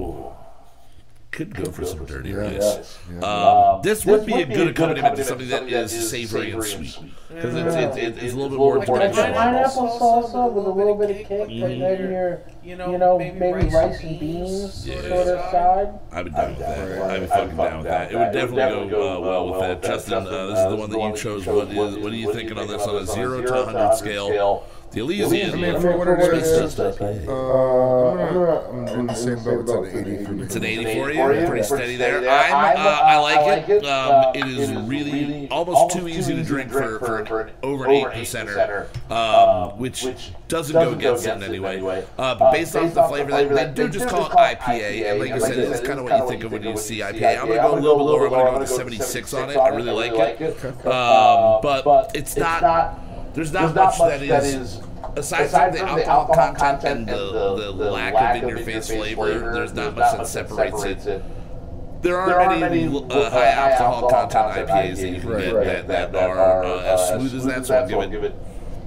[1.35, 2.97] Could go for some dirty Yeah, rice.
[3.13, 3.19] yeah.
[3.19, 6.97] Um, this would be a good accompaniment to something that is savory and sweet.
[7.27, 9.33] Because it's, it's, it's, it's a little bit more Like a traditional.
[9.33, 13.67] pineapple salsa with a little bit of kick, and then your, You you know, maybe
[13.67, 15.01] rice and beans Yeah.
[15.01, 15.99] sort of side.
[16.13, 17.11] I would be down with that.
[17.11, 18.11] I'd be fucking down with that.
[18.13, 19.83] It would definitely go uh, well with that.
[19.83, 21.45] Justin, uh, this is the one that you chose.
[21.45, 24.65] What is what are you thinking on this on a zero to 100 scale?
[24.95, 25.51] The Elysian.
[25.51, 27.27] I mean, for what it is, Space Dust IPA.
[27.27, 29.85] uh, I'm gonna, I'm in the same boat.
[29.85, 30.43] It's an 80 for me.
[30.43, 31.41] It's an 80 80 for you.
[31.41, 31.47] for.
[31.47, 32.15] Pretty steady there.
[32.19, 32.31] I'm, there.
[32.31, 33.83] uh, I'm, uh, I like I like it.
[33.83, 33.85] it.
[33.85, 37.83] Um, Uh, it is really really almost too easy to drink for, for an over
[37.85, 40.05] an 8 percenter, um, which
[40.47, 42.05] doesn't go against it in any way.
[42.17, 45.11] Uh, but based off the flavor, that they do just call it IPA.
[45.11, 46.99] And like I said, it is kind of what you think of when you see
[46.99, 47.41] IPA.
[47.41, 48.47] I'm going to go a little bit lower.
[48.47, 49.57] I'm going to go with 76 on it.
[49.57, 50.63] I really like it.
[50.85, 53.01] Um, but it's not,
[53.33, 54.79] there's not much that is
[55.15, 55.47] aside,
[55.77, 59.95] from the alcohol content and the, the, lack, of in your face flavor, there's not
[59.95, 61.23] much that separates it.
[62.01, 65.87] There aren't many uh, high alcohol content IPAs that you can get Right.
[65.87, 68.35] that, that are uh, as smooth as that, so I'll give it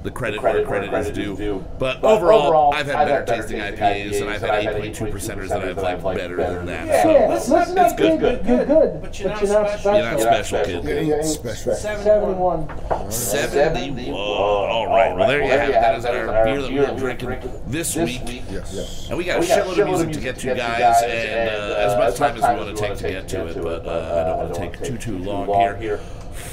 [0.03, 1.65] the credit where credit is due.
[1.79, 6.17] But overall, I've had better tasting IPAs, and I've had 8.2 percenters that I've liked
[6.19, 6.87] better than that.
[6.87, 9.81] Yeah, So listen, listen, not good, good, you're good, But but you're you're not not
[9.81, 9.95] special.
[9.95, 10.45] you're not special.
[10.65, 11.07] special, Yeah, kid.
[11.09, 11.75] yeah, ain't special.
[11.75, 13.11] Seventy-one.
[13.11, 14.15] 71.
[14.15, 15.73] All right, well, there you have it.
[15.73, 18.23] That is our beer that we are drinking this week.
[18.51, 19.07] Yes.
[19.09, 22.17] And we got a shitload of music to get to, guys, and uh, as much
[22.17, 24.55] time as we want to take to get to it, but uh, I don't want
[24.55, 26.01] to take too, too long here.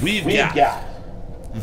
[0.02, 0.84] We've got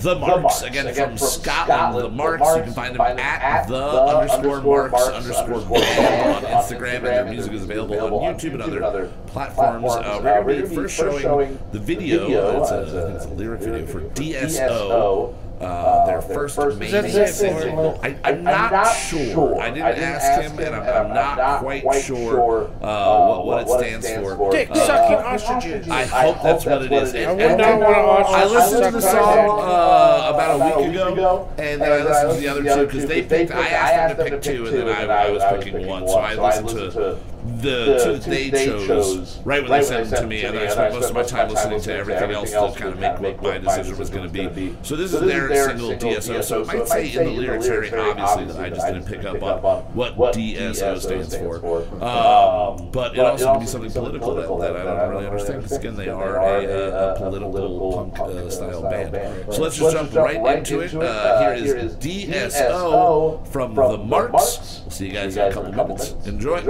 [0.01, 2.03] the Marx, again, from Scotland.
[2.05, 7.05] The Marx, you can find them at the underscore Marx underscore band on Instagram, and
[7.05, 9.91] their music is available on YouTube and other platforms.
[9.91, 12.61] Uh, we're going to be first showing the video.
[12.61, 15.35] It's a, I think it's a lyric video for DSO.
[15.63, 17.61] Uh, their first main that single.
[17.61, 17.99] single?
[18.03, 19.59] I, I'm not sure.
[19.61, 24.07] I didn't ask him, and I'm, I'm not quite sure uh, what, what it stands
[24.09, 24.51] for.
[24.51, 25.89] Dick Uh, sucking ostriches.
[25.89, 27.15] I hope that's what it is.
[27.15, 30.59] I And- would and- not want to watch I listened to the song uh, about
[30.61, 33.51] a week ago, and then I listened to the other two because they picked.
[33.51, 36.07] I asked them to pick two, and then I, I was picking one.
[36.07, 40.27] So I listened to the two that they chose right when they sent them to
[40.27, 42.99] me, and I spent most of my time listening to everything else to kind of
[42.99, 44.75] make what my decision was going to be.
[44.83, 46.43] So this is their single DSO.
[46.43, 49.41] So it might say in the lyrics very obviously that I just didn't pick up
[49.41, 51.57] on what DSO stands for.
[52.03, 55.63] Um, but it also could be something political that, I don't really understand.
[55.63, 59.53] Because again, they are a, uh, political punk uh, style band.
[59.53, 60.93] So let's just jump right into it.
[60.93, 64.81] Uh, here is DSO from the Marx.
[64.83, 66.15] We'll see you guys in a couple minutes.
[66.25, 66.61] Enjoy.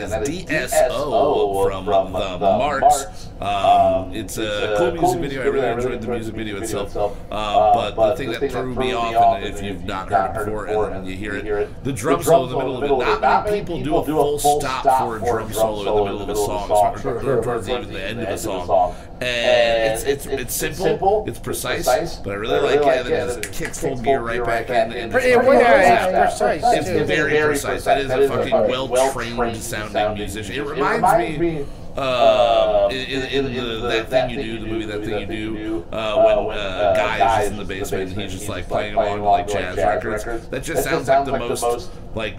[0.00, 0.16] Enjoy.
[0.16, 3.28] is DSO from the Marx.
[3.40, 5.42] Um, it's a cool music video.
[5.42, 6.96] I really enjoyed the music video itself.
[7.30, 10.90] Uh, but the thing that threw me off, and if you've not heard it before,
[10.90, 13.20] and you hear it, the drum solo in the middle of it.
[13.20, 16.28] Not many people do a full stop for a drum solo in the middle of
[16.30, 18.95] a song, towards even the end of the song.
[19.26, 23.06] And it's it's it's simple, it's precise, but I really like it.
[23.12, 24.92] And it kicks full gear right back in.
[24.92, 27.04] And Pretty just- well, yeah, it's precise, It's too.
[27.04, 27.84] very precise.
[27.84, 30.54] That is a fucking well-trained sounding musician.
[30.56, 31.66] It reminds me.
[31.96, 35.86] Uh, in, in, in the, that thing you do, the movie that thing you do,
[35.92, 39.16] uh, when uh, guy is just in the basement and he's just like playing along
[39.16, 40.46] to like jazz records.
[40.48, 42.36] That just sounds like the most like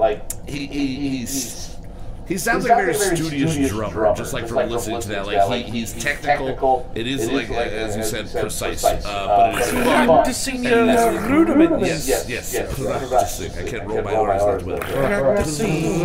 [0.48, 1.77] he, he he's.
[2.28, 5.26] He sounds like a very studious drummer, just like from listening to that.
[5.28, 6.90] Like he, he's technical.
[6.94, 9.72] It is like, as you said, precise, uh, but it is.
[10.06, 12.08] Practicing your uh, rudiments.
[12.08, 12.74] Yes, yes, yes.
[12.80, 13.52] Practicing.
[13.58, 14.80] I can't roll my R's that well.
[14.80, 16.04] Practicing.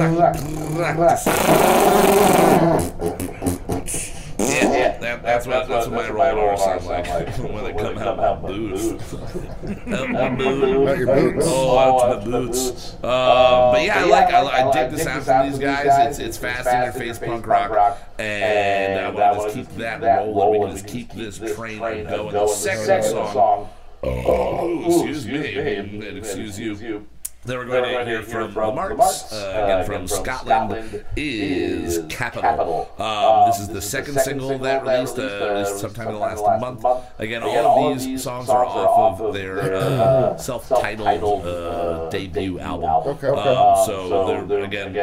[5.32, 7.06] That, that's what that's what my roll R's sound like
[7.38, 9.14] when they come out my boots.
[9.14, 10.98] Out my boots.
[10.98, 11.46] Your boots.
[11.48, 12.94] Oh, out to the boots.
[13.02, 16.08] Uh, but yeah, I like I, I dig the sound from these guys.
[16.08, 20.02] It's it's fast in your face punk rock, and I want to just keep that
[20.02, 20.60] rolling.
[20.60, 22.32] We can just keep this train going.
[22.32, 23.68] The second song.
[24.04, 27.06] Oh, excuse me, and excuse you.
[27.44, 32.88] Then we're going to hear from the Marx, uh, again from Scotland, is Capital.
[32.98, 36.85] Um, this is the second single that released, uh, released sometime in the last month.
[37.18, 42.90] Again, all of these songs are off of their uh, self-titled uh, debut album.
[43.14, 43.26] Okay.
[43.26, 44.94] Um, so they're again.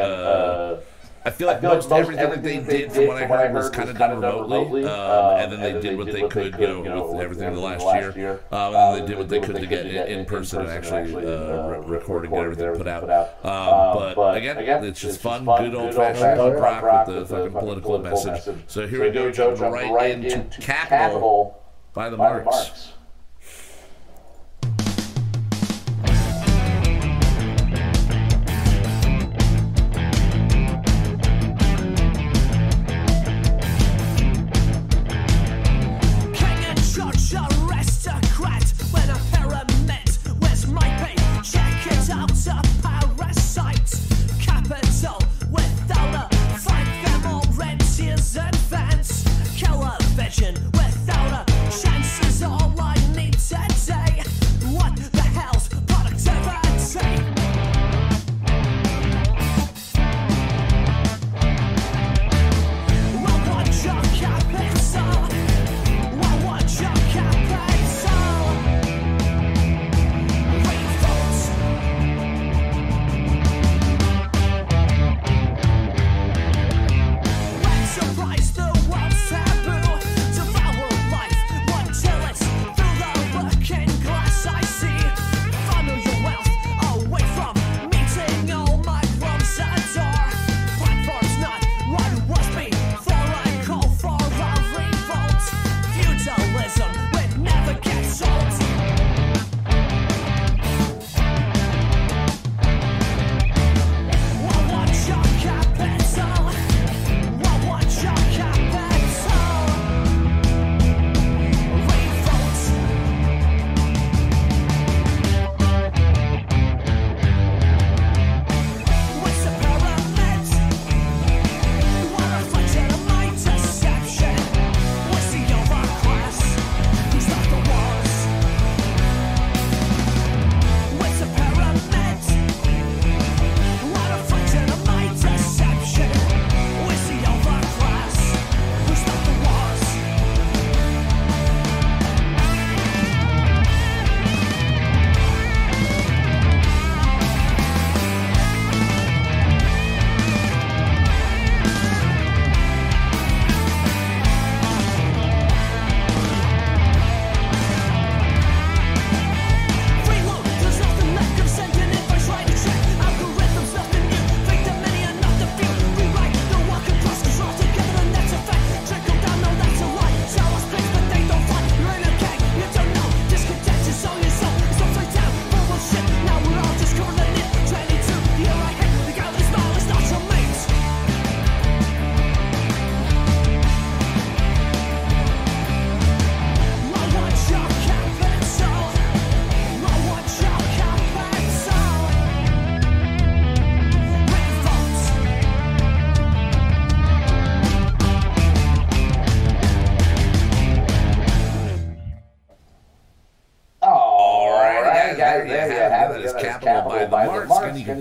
[1.26, 3.90] Uh, I feel like most everything that they did, from what I heard, was kind
[3.90, 7.48] of done remotely, um, and then they did what they could, you know, with everything
[7.48, 10.26] in the last year, um, and then they did what they could to get in
[10.26, 13.04] person and actually uh, record and get everything put out.
[13.46, 18.56] Um, but again, it's just fun, good old-fashioned punk rock with the fucking political message.
[18.68, 21.62] So here we go, jumping right into Capital
[21.94, 22.94] by the Marx.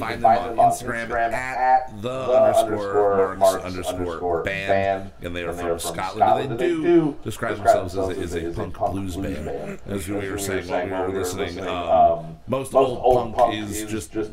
[0.09, 5.11] You can find them on Instagram at the underscore marx underscore band.
[5.23, 6.53] And they are from Scotland.
[6.53, 9.79] And they do describe themselves as a, as a punk blues band.
[9.87, 14.25] As we were saying while we were listening, um, most old punk is just, how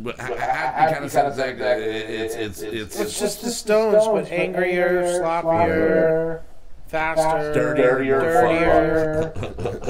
[0.91, 6.41] kind of said exactly, it's, it's, it's, It's just the Stones, but angrier, sloppier,
[6.87, 9.33] faster, Dirtier, dirtier.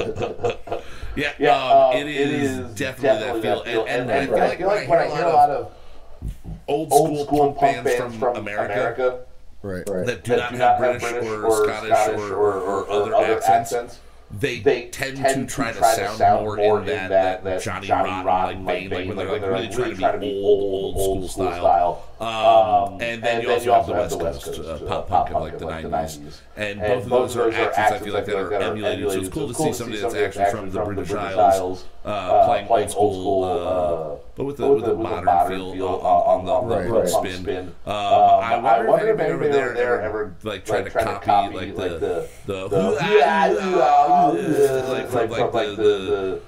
[1.16, 3.84] Yeah, Yeah, um, um, it is definitely, that feel.
[3.84, 5.72] And, and, I feel like, I feel like when I hear a lot of
[6.68, 9.20] old old school, school punk, bands from, America,
[9.62, 9.84] Right.
[9.86, 13.98] that do that not do have not have British, or, Scottish or, or, other, accents,
[14.30, 16.18] they, they tend, to try to sound,
[16.56, 20.18] more in that, that, Johnny, Rotten, like vein, like when they're like really trying to
[20.18, 22.02] be old, old, school style.
[22.18, 25.66] Um, and then you also have the West Coast uh, pop punk of like the
[25.66, 26.40] 90s.
[26.56, 29.10] And both of those are accents I feel like that are emulated.
[29.10, 32.90] So it's cool to see somebody that's actually from the British Isles uh, playing old
[32.90, 37.74] school, uh, but with the, a modern feel on, on the, the Right, punk spin.
[37.86, 42.68] Um, I wonder if anybody over there ever like tried to copy like the the
[44.88, 46.40] like from like the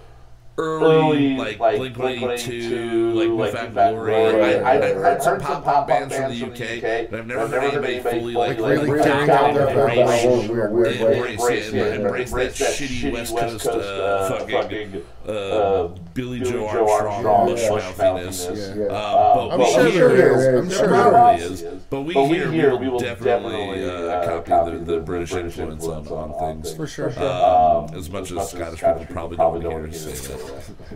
[0.58, 4.14] early like Blink One Eighty Two, like New Found Glory.
[4.14, 8.00] I, I've heard some pop punk bands from the UK, but I've never heard anybody
[8.00, 11.32] fully like Really like tearing down down and their embrace whole weird, weird way.
[11.32, 18.76] embrace it, and embrace that shitty West Coast uh, fucking uh, Billie Joe Armstrong mushmouthiness.
[18.76, 18.84] Yeah.
[18.86, 20.46] Um, but I'm we sure hear- there is.
[20.46, 21.62] I'm sure probably there is.
[21.62, 21.82] is.
[21.90, 25.84] But we But we here, here, we will definitely uh, copy the, the British influence
[25.86, 26.74] on, on things.
[26.74, 27.10] For sure.
[27.18, 30.36] Um, as much as Scottish people probably don't want to hear us say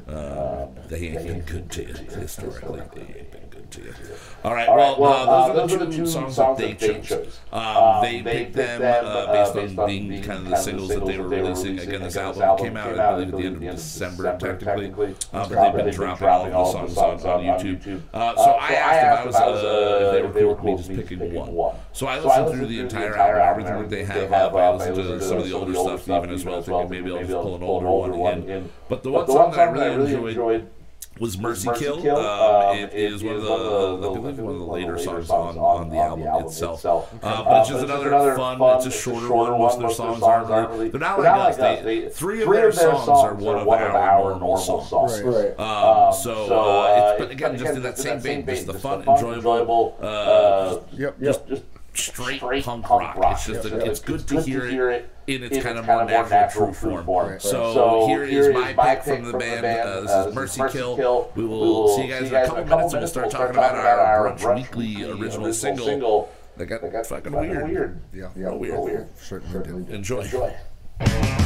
[0.06, 0.12] that.
[0.12, 2.82] Uh, they ain't been good to you historically.
[3.74, 4.14] They ain't been good to you.
[4.44, 4.68] All right.
[4.68, 7.40] All Well, right, well, uh, those, uh, are the two songs that they chose.
[7.52, 11.28] Um, they picked them uh, based on being kind of the singles that they were
[11.28, 11.78] releasing.
[11.78, 15.14] Again, this album came out, I believe, at the end of December, technically.
[15.32, 18.02] Uh, but they've been dropping all of the songs on, on YouTube.
[18.12, 21.08] Uh, so I asked if I was uh, if they were cool with me just
[21.08, 21.76] picking one.
[21.92, 24.54] So I listened through the entire album, everything that they have up.
[24.54, 27.30] I listened to some of the older stuff even as well, thinking maybe I'll just
[27.32, 28.70] pull an older one in.
[28.88, 30.70] But the one song that I really enjoyed
[31.18, 32.08] was Mercy, Kill.
[32.10, 35.88] Um, it is one of the, I believe one of the later songs on, on
[35.90, 36.84] the album itself.
[36.84, 39.50] Uh, but it's just another fun, it's a shorter one.
[39.52, 41.84] Most of their songs aren't really, they're not like us.
[41.84, 45.20] They, three of their songs are one of our normal songs.
[45.22, 45.58] Right.
[45.58, 49.96] Um, so, uh, it's, but again, just in that same vein, just the fun, enjoyable,
[50.00, 51.20] uh, Yep.
[51.20, 51.62] just, just
[51.94, 53.16] straight, punk, rock.
[53.32, 57.40] It's just, it's good to hear it in its kind of more natural, true form.
[57.40, 59.64] So, here is my pick from the band.
[59.64, 61.32] Uh, this is Mercy Kill.
[61.34, 64.32] We will see you guys in a couple minutes, and we'll start talking about our
[64.36, 68.00] Brunch Weekly original single that got fucking weird.
[68.12, 68.30] Yeah.
[68.34, 68.80] Real weird.
[68.80, 69.18] weird.
[69.18, 69.94] Certainly did.
[69.94, 70.20] Enjoy.
[70.22, 71.38] Enjoy.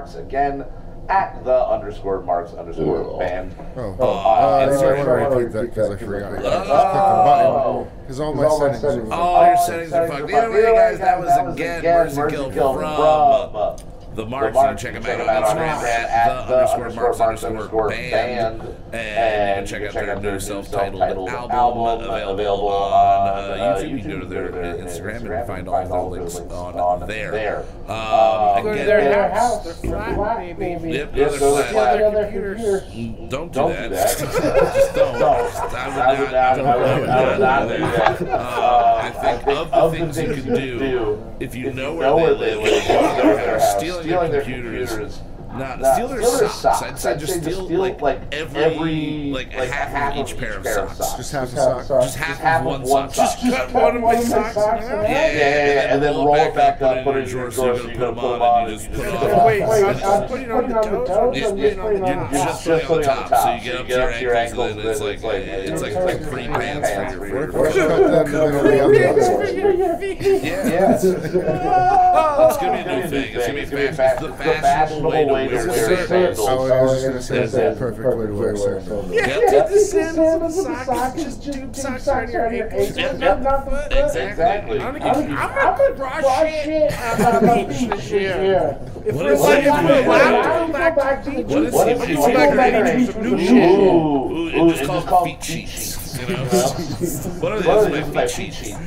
[0.00, 0.14] Marx.
[0.14, 0.64] Again,
[1.08, 3.54] at the underscore marx underscore band.
[3.76, 6.32] Oh, Uh, uh, it's you might right- want to repeat that because I forgot.
[6.32, 6.72] I just clicked the
[7.26, 9.12] button because all my settings are fucked.
[9.12, 10.30] All your settings are fucked.
[10.30, 11.82] Anyway, guys, that was again
[12.14, 13.76] Mercy Kill from uh,
[14.14, 14.54] the Marx.
[14.56, 18.62] You can check them out on Instagram at the underscore Marx underscore band.
[18.92, 23.28] And you can check out their new self-titled album available on
[23.60, 23.90] uh, YouTube.
[23.90, 27.60] You can go to their Instagram and find all their links on there.
[27.88, 29.64] Um, Go to their house.
[29.80, 30.90] They're flat, baby.
[30.92, 31.60] Yep, Yes, they're flat.
[31.60, 32.82] it's Steal like- their computers.
[32.84, 33.30] computers.
[33.30, 33.88] Don't do that.
[33.88, 34.18] do that.
[34.74, 35.18] Just don't.
[35.18, 35.74] Don't.
[35.74, 36.60] I would not.
[36.60, 38.22] I would not, I would not do that.
[38.22, 42.62] Uh, I think of the things you can do, if you know where they live,
[42.62, 45.20] live, go to their house, stealing their computers.
[45.52, 46.54] Not Not Steelers, their steal their socks.
[46.54, 46.82] socks.
[46.82, 50.18] I'd say just I'd say steal steal, like, like, every, every- like, like, half, of
[50.30, 50.96] each pair of socks.
[51.16, 52.02] Just half a Just sock.
[52.02, 53.28] Just half, half of one one sock.
[53.30, 53.38] sock.
[53.40, 54.80] Just Cut one of my socks in half.
[54.80, 57.50] yeah, Yeah, yeah, yeah, and then roll it back up, put it in your drawer,
[57.50, 59.06] so so you you're gotta gonna put put them on, them and you just put
[59.06, 59.46] and it on.
[59.46, 61.10] Wait, Wait, I'm I'm putting it on the toes.
[61.10, 62.30] I'm just You're putting it top.
[62.32, 64.86] just putting it on the top, so you get up to your ankles, and then
[64.86, 68.26] it's like it's like like three pants for your What if for your cut that
[68.26, 69.20] in the middle of the other
[70.40, 73.34] Yeah, it's gonna be a new thing.
[73.34, 74.20] It's gonna be fast.
[74.20, 76.38] The fashionable way to wear sandals.
[76.40, 79.10] Oh, I was just gonna say That's that's the perfect way to wear sandals.
[79.10, 79.40] Yeah, Yep.
[79.50, 82.96] take the Sandals sandals with of the the socks, just two socks on your ankles.
[82.96, 83.18] Yep.
[83.18, 83.92] Not not the foot.
[84.28, 84.80] Exactly.
[84.80, 86.24] I'm gonna I'm gonna brush
[86.64, 88.78] shit on the beach this year.
[89.06, 89.66] If we're is like, it?
[89.66, 91.96] if we're What allowed to go back to the beach, What is What it?
[91.96, 93.40] is It's Go back to the beach new with
[94.76, 94.80] shit.
[94.80, 95.99] it's called feet sheets.
[96.20, 96.44] You know?
[97.40, 97.92] What are What these?
[97.92, 98.14] My these?
[98.14, 98.80] My feet feet sheets.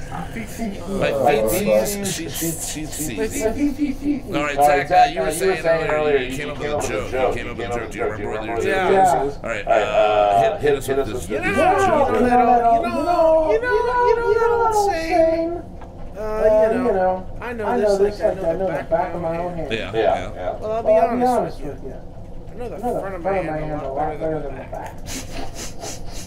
[2.74, 3.00] sheets.
[3.10, 4.24] My Like feet feet.
[4.26, 6.68] All right, All right, Zach, uh, you were uh, saying earlier you came up with
[6.68, 7.36] a joke.
[7.36, 7.92] You came up with a joke.
[7.92, 9.24] Do you remember what your joke Yeah.
[9.24, 9.36] is?
[9.38, 12.14] All right, uh, hit, hit us with this You know, this you know, joke.
[12.14, 12.30] you know,
[12.74, 15.50] you know, you know, you know that old saying.
[16.16, 18.84] Uh, Uh, you know, I I know know this this like like I know the
[18.84, 19.72] back of my own hand.
[19.72, 20.34] Yeah, Yeah, yeah.
[20.36, 20.60] yeah.
[20.60, 21.90] Well, I'll be Well, I'll be honest honest with with you.
[21.90, 21.96] you.
[22.52, 24.56] I know the I know the front of my hand hand a lot better than
[24.56, 24.94] the back.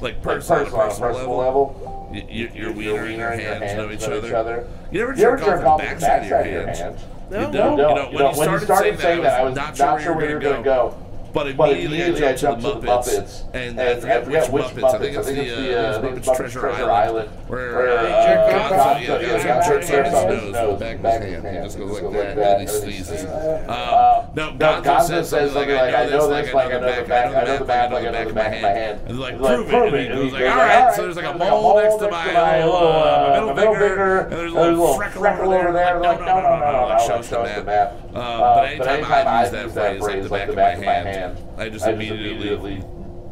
[0.00, 1.66] Like Like personal, personal, on a personal personal level.
[1.66, 2.08] level.
[2.12, 4.66] Y- y- Your wiener and your hands know each know other.
[4.92, 7.02] You ever You ever jerk off with the backside of your hands?
[7.30, 7.76] No, You No, don't.
[7.78, 8.10] no.
[8.10, 10.56] You know, when you started saying that, I was not sure where you were going
[10.58, 10.94] to go.
[11.36, 14.94] But But immediately, immediately I I jumped to the Muppets, and, I forget which Muppets.
[14.94, 19.68] I think it's the, uh, Muppets Treasure Island, where uh, jerk Gonzo, yeah, Gonzo yeah,
[19.68, 21.56] jerks yeah, his nose with the back of his hand.
[21.58, 23.24] He just goes like that, and then he sneezes.
[23.24, 27.44] Uh, no, Gonzo says something like, "I know this, like I know the back, I
[27.44, 29.92] know the back, like I know the back of my hand." And they're like, "Prove
[29.92, 33.44] it!" And he like, "All right." So there's like a mole next to my uh,
[33.44, 36.00] my middle finger, and there's a little freckle over there.
[36.00, 37.92] Like, no, no, no, no, like shows the map.
[38.14, 39.70] Uh, but anytime I use that
[40.00, 41.25] phrase, like the back of my hand,
[41.56, 42.82] I just immediately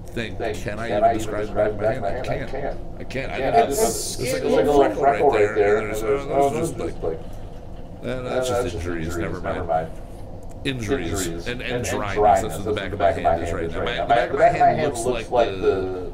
[0.06, 2.26] think, can I even describe the back of my hand?
[2.26, 2.78] I can't.
[2.98, 3.32] I can't.
[3.32, 6.78] I, Yeah, it's, like a little freckle right there, and and there's, there's, oh, just
[6.78, 7.18] like,
[8.02, 9.16] and that's just injuries.
[9.16, 9.90] Never mind.
[10.64, 12.42] Injuries and and dryness.
[12.42, 13.84] That's what the back of my hand is right now.
[13.84, 16.12] My, the back of my hand looks like the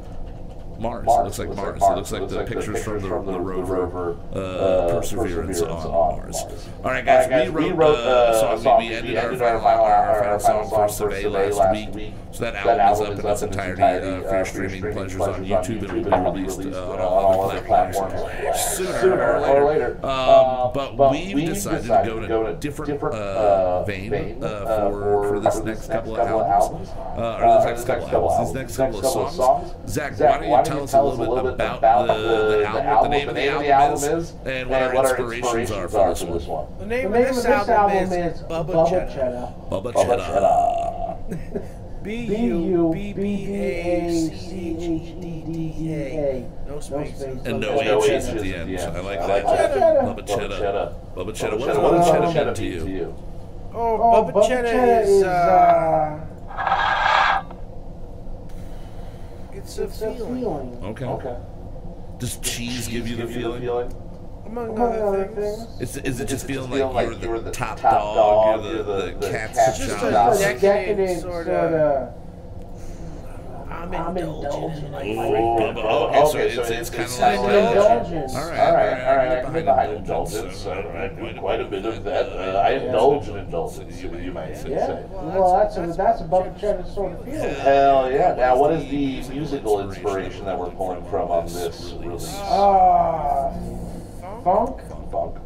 [0.81, 1.05] Mars.
[1.07, 1.81] It looks like Mars.
[1.81, 6.35] It looks like the pictures from the, the rover uh, Perseverance on Mars.
[6.83, 8.79] All right, guys, we wrote uh, song.
[8.79, 12.13] We, we ended our final, our, final song for Survey last week.
[12.31, 15.83] So that album is up in its entirety uh, for your streaming pleasures on YouTube.
[15.83, 18.13] It will be released uh, on all other platforms
[18.77, 20.05] sooner or later.
[20.05, 25.59] Um, but we decided to go in a different uh, vein uh, for, for this
[25.59, 26.89] next couple of albums.
[26.89, 28.47] Uh, or this next couple of albums.
[28.47, 29.91] These next couple of songs.
[29.91, 32.13] Zach, why don't you tell us a little bit about the,
[32.57, 36.13] the album, what the name of the album is, and what our inspirations are for
[36.13, 36.67] this one.
[36.79, 39.11] The The name, name of this album, is Bubba, Bubba Cheddar.
[39.13, 39.53] Cheddar.
[39.69, 40.25] Bubba Bubba Cheddar.
[41.57, 41.67] Cheddar.
[42.03, 45.21] B B U U B B B B A A C C H H D
[45.21, 45.95] D D D A.
[46.01, 46.49] A.
[46.67, 47.15] No No space.
[47.15, 47.45] space.
[47.45, 48.71] And no No H's H's at the end.
[48.97, 49.45] I like that.
[49.45, 50.03] that.
[50.03, 50.57] Bubba Bubba Cheddar.
[50.57, 50.87] Cheddar.
[51.15, 51.57] Bubba Cheddar.
[51.57, 52.25] What does Cheddar.
[52.25, 53.15] Bubba Cheddar mean to you?
[53.73, 56.19] Oh, Oh, Bubba Cheddar is, uh,
[59.61, 60.79] it's a It's a feeling, feeling.
[60.83, 61.05] Okay.
[61.05, 61.37] Okay.
[62.19, 63.65] Does cheese give you the feeling?
[64.45, 65.65] among Among other other things.
[65.77, 65.81] things.
[65.81, 67.79] Is, is it just Is it feeling feeling like like you're you're the the top
[67.79, 70.03] top dog, dog, you're you're the, the- the the cat's cat's Just child?
[70.03, 70.61] a Just decadent
[70.97, 72.13] decadent sorta- sorta.
[73.81, 74.53] I'm I'm indulgent.
[74.53, 74.91] indulgent.
[74.91, 76.29] Like, Oh, Bubba.
[76.29, 78.35] Okay, so it's, it's kind of like Indulgence.
[78.35, 79.27] All right, All right, all right.
[79.31, 80.65] I I can get behind indulgence.
[80.65, 82.29] Uh, I do quite a bit of that.
[82.29, 84.69] Uh, I indulge in indulgence, you, you might say.
[84.71, 85.01] Yeah.
[85.09, 87.55] Well, that's a, that's a Bubba Cheddar sort of feeling.
[87.55, 88.35] Hell yeah.
[88.35, 92.27] Now, what is the musical inspiration that we're pulling from on this release?
[92.43, 93.51] Ah,
[94.43, 94.79] funk.
[95.11, 95.37] Funk.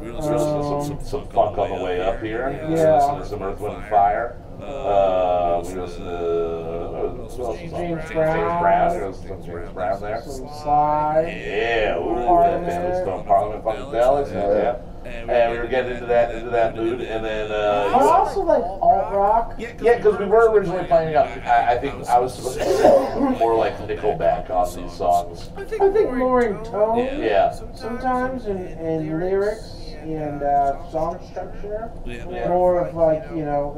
[0.00, 2.50] We're We're listening to listening some, some, some funk on the way up here.
[2.50, 2.68] Yeah.
[2.68, 4.36] We're listening some Earth, Wind, and Fire.
[4.62, 6.90] Uh, we listen uh,
[7.36, 7.96] who else is on there?
[7.96, 8.62] James Brown.
[8.62, 8.90] Brown.
[8.92, 10.22] There was some James Brown there.
[10.22, 11.26] Some slide.
[11.28, 12.66] Yeah, ooh, that Parliament.
[12.66, 14.32] band was from Parliament Funkadelics.
[14.32, 15.28] Yeah, yeah.
[15.28, 18.62] and we were getting into that into that mood, and then I uh, also like
[18.62, 19.54] alt rock.
[19.58, 21.26] yeah, because we were originally planning on.
[21.40, 25.50] I, I think I was supposed to be more like Nickelback on these songs.
[25.56, 31.90] I think more in tone Yeah, sometimes and, and lyrics and uh, song structure.
[32.06, 32.48] Yeah.
[32.48, 33.76] More of like, you know,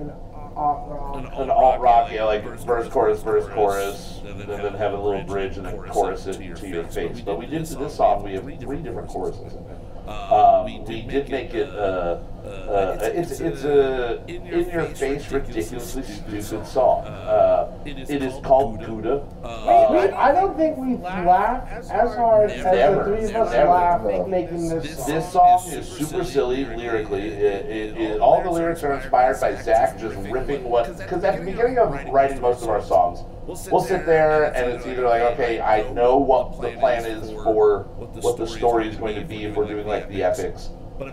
[0.53, 1.33] an alt rock.
[1.37, 5.57] an alt rock, yeah, like verse, chorus, verse, chorus, and then have a little bridge
[5.57, 7.21] and then chorus it to your face.
[7.21, 8.23] But we did to this song.
[8.23, 10.09] We have three different choruses in it.
[10.09, 11.69] Um, we did make it.
[11.71, 17.07] Uh, uh, it's it's a in your face, ridiculously stupid song.
[17.07, 19.25] Uh, it is called Gouda.
[19.43, 23.71] We, Uh, I don't think we've laughed as hard as the three of us Never.
[23.71, 25.07] laughed making this song.
[25.09, 27.29] This song is super silly lyrically.
[27.29, 30.97] It, it, it, all the lyrics are inspired by Zach just ripping what.
[30.99, 34.87] Because at the beginning of writing most of our songs, we'll sit there and it's
[34.87, 39.15] either like, okay, I know what the plan is for what the story is going
[39.17, 40.71] to be if we're doing like the epics.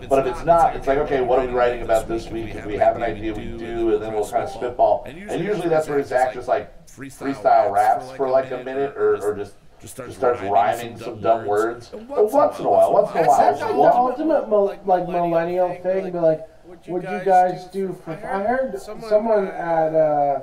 [0.10, 2.56] But if it's not, it's like, okay, what are we writing about this week?
[2.56, 5.04] If we have an idea, we do, and then we'll kind of spitball.
[5.06, 9.36] And usually that's where Zach just like freestyle raps for like a minute or, or
[9.36, 11.90] just just starts rhyming some dumb words.
[11.90, 15.74] But once in a while, once in a while, like the ultimate mo- like millennial
[15.82, 16.12] thing.
[16.12, 18.12] Be like, what you guys do for?
[18.12, 20.42] I heard someone at uh,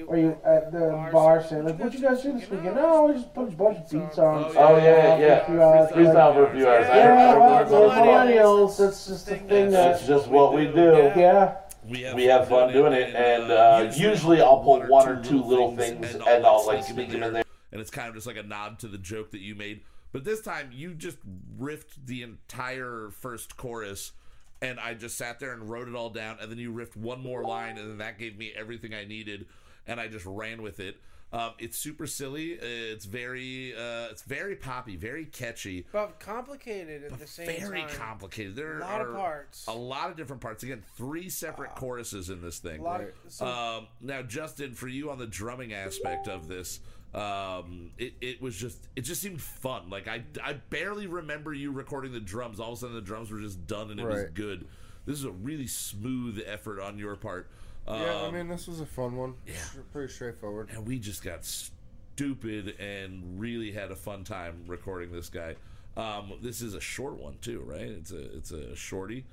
[0.00, 2.74] where you at the bar saying like, what you guys do this weekend?
[2.76, 4.44] No, we just put a bunch of beats on.
[4.56, 5.90] Oh yeah, yeah, a few hours.
[5.92, 6.86] Freestyle for a few hours.
[6.86, 8.06] I heard- Yeah, heard well, that we're as well.
[8.06, 8.76] millennials.
[8.78, 10.06] That's just the thing That's that.
[10.08, 11.12] just what we do.
[11.16, 11.56] Yeah.
[11.84, 16.14] We have fun doing it, and uh, usually I'll pull one or two little things
[16.14, 17.44] and I'll like sneak them in there.
[17.72, 19.82] and it's kind of just like a nod to the joke that you made.
[20.12, 21.16] But this time, you just
[21.58, 24.12] riffed the entire first chorus,
[24.60, 26.36] and I just sat there and wrote it all down.
[26.40, 29.46] And then you riffed one more line, and then that gave me everything I needed,
[29.86, 30.96] and I just ran with it.
[31.32, 32.58] Um, it's super silly.
[32.60, 37.70] It's very, uh, it's very poppy, very catchy, But complicated at the same very time.
[37.70, 38.54] Very complicated.
[38.54, 39.66] There A lot are of parts.
[39.66, 40.62] a lot of different parts.
[40.62, 42.80] Again, three separate choruses in this thing.
[42.80, 46.80] A lot of, some, Um, now, Justin, for you on the drumming aspect of this,
[47.14, 49.88] um, it, it was just it just seemed fun.
[49.90, 52.58] Like I I barely remember you recording the drums.
[52.60, 54.66] All of a sudden, the drums were just done and it was good.
[55.04, 57.50] This is a really smooth effort on your part.
[57.86, 59.34] Um, Yeah, I mean, this was a fun one.
[59.46, 59.54] yeah.
[59.92, 60.70] Pretty straightforward.
[60.70, 65.56] and we just got stupid and really had a fun time recording this guy.
[65.96, 67.82] Um, this is a short one too, right?
[67.82, 69.24] It's a it's a shorty.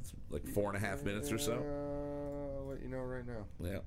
[0.00, 1.54] It's like four and a half minutes or so.
[1.54, 3.44] Uh, I'll let you know right now.
[3.60, 3.78] Yeah.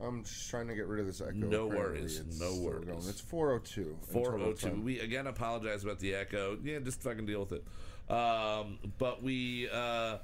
[0.00, 1.32] I'm just trying to get rid of this echo.
[1.34, 2.84] No Apparently worries, it's no worries.
[2.86, 2.98] going.
[3.08, 3.96] It's 402.
[4.12, 4.80] 402.
[4.80, 6.58] We again apologize about the echo.
[6.64, 7.64] Yeah, just fucking deal with it.
[8.12, 10.18] Um, but we, uh,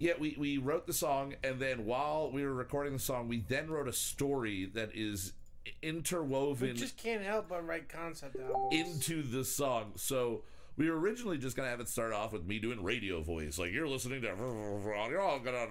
[0.00, 3.44] yeah, we, we wrote the song, and then while we were recording the song, we
[3.48, 5.34] then wrote a story that is
[5.82, 8.74] interwoven we just can't help but write concept albums.
[8.74, 9.92] into the song.
[9.96, 10.42] So
[10.78, 13.72] we were originally just gonna have it start off with me doing radio voice, like
[13.72, 15.66] you're listening to, you're all gonna,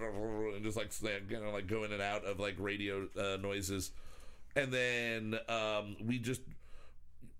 [0.55, 0.91] and just like
[1.27, 3.89] you know, like go in and out of like radio uh, noises,
[4.55, 6.41] and then um, we just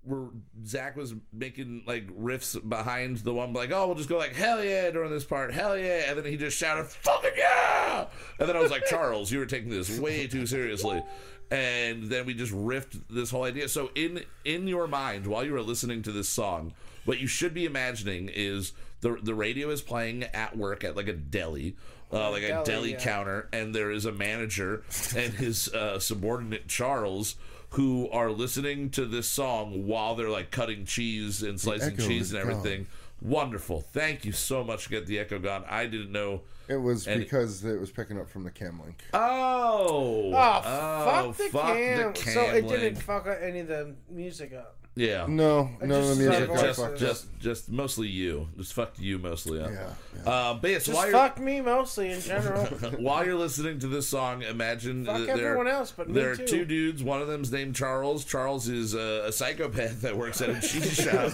[0.03, 0.29] were
[0.65, 4.63] Zach was making like riffs behind the one, like oh we'll just go like hell
[4.63, 8.07] yeah during this part, hell yeah, and then he just shouted fucking yeah,
[8.39, 11.03] and then I was like Charles, you were taking this way too seriously.
[11.51, 13.67] And then we just riffed this whole idea.
[13.69, 16.73] So in in your mind, while you were listening to this song,
[17.05, 21.07] what you should be imagining is the the radio is playing at work at like
[21.07, 21.75] a deli,
[22.11, 22.99] uh, like a Deli, deli yeah.
[22.99, 24.83] counter, and there is a manager
[25.15, 27.35] and his uh, subordinate Charles
[27.71, 32.41] who are listening to this song while they're like cutting cheese and slicing cheese and
[32.41, 32.87] everything.
[33.21, 33.81] Wonderful.
[33.81, 35.65] Thank you so much to get the echo gone.
[35.69, 36.41] I didn't know.
[36.69, 39.03] It was And- because it was picking up from the cam link.
[39.13, 42.13] Oh, Oh, oh fuck, the, cam.
[42.13, 43.01] cam So it didn't link.
[43.01, 44.77] fuck any of the music up.
[44.99, 45.27] Yeah.
[45.29, 48.49] No, none of the just music started just, just, just mostly you.
[48.57, 49.71] Just fucked you mostly up.
[49.71, 52.65] Yeah, Um, but yeah, so Just while fuck me mostly in general.
[52.97, 56.31] while you're listening to this song, imagine Fuck that there, everyone else, but me there
[56.31, 56.45] are too.
[56.45, 57.01] two dudes.
[57.01, 58.25] One of them's named Charles.
[58.25, 61.31] Charles is a, a psychopath that works at a cheese shop,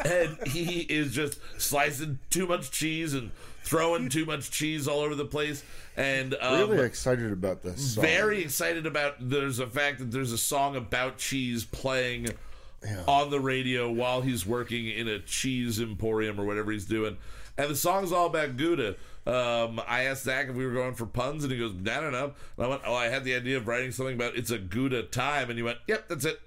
[0.06, 3.32] and he is just slicing too much cheese and
[3.64, 5.62] throwing too much cheese all over the place.
[5.94, 7.96] And um, really excited about this.
[7.96, 8.02] Song.
[8.02, 12.28] very excited about there's a fact that there's a song about cheese playing
[13.06, 17.16] on the radio while he's working in a cheese emporium or whatever he's doing
[17.58, 21.06] and the song's all about gouda um, I asked Zach if we were going for
[21.06, 22.24] puns, and he goes, "No, no, no."
[22.56, 25.04] And I went, "Oh, I had the idea of writing something about it's a Gouda
[25.04, 26.40] time," and he went, "Yep, that's it."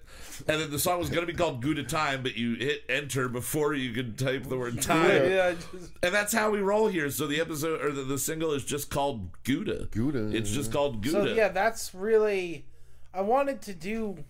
[0.50, 3.30] And then the song was going to be called Gouda time, but you hit enter
[3.30, 6.90] before you could type the word time, yeah, I just, and that's how we roll
[6.90, 7.10] here.
[7.10, 9.88] So the episode or the, the single is just called Gouda.
[9.92, 10.36] Gouda.
[10.36, 11.36] It's just called "Gouda." so Gouda.
[11.36, 12.66] yeah, that's really.
[13.14, 14.26] I wanted to do,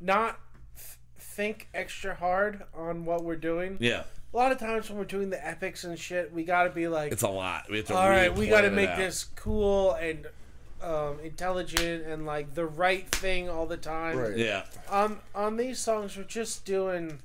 [0.00, 0.53] not th-
[1.34, 3.76] think extra hard on what we're doing.
[3.80, 4.04] yeah.
[4.32, 6.86] a lot of times when we're doing the epics and shit, we got to be
[6.88, 7.64] like, It's a lot.
[7.68, 8.98] We have to all really right, we got to make out.
[8.98, 10.26] this cool and
[10.82, 14.16] um, intelligent and like the right thing all the time.
[14.16, 14.36] Right.
[14.36, 14.64] Yeah.
[14.90, 17.18] On on these songs, we're just doing.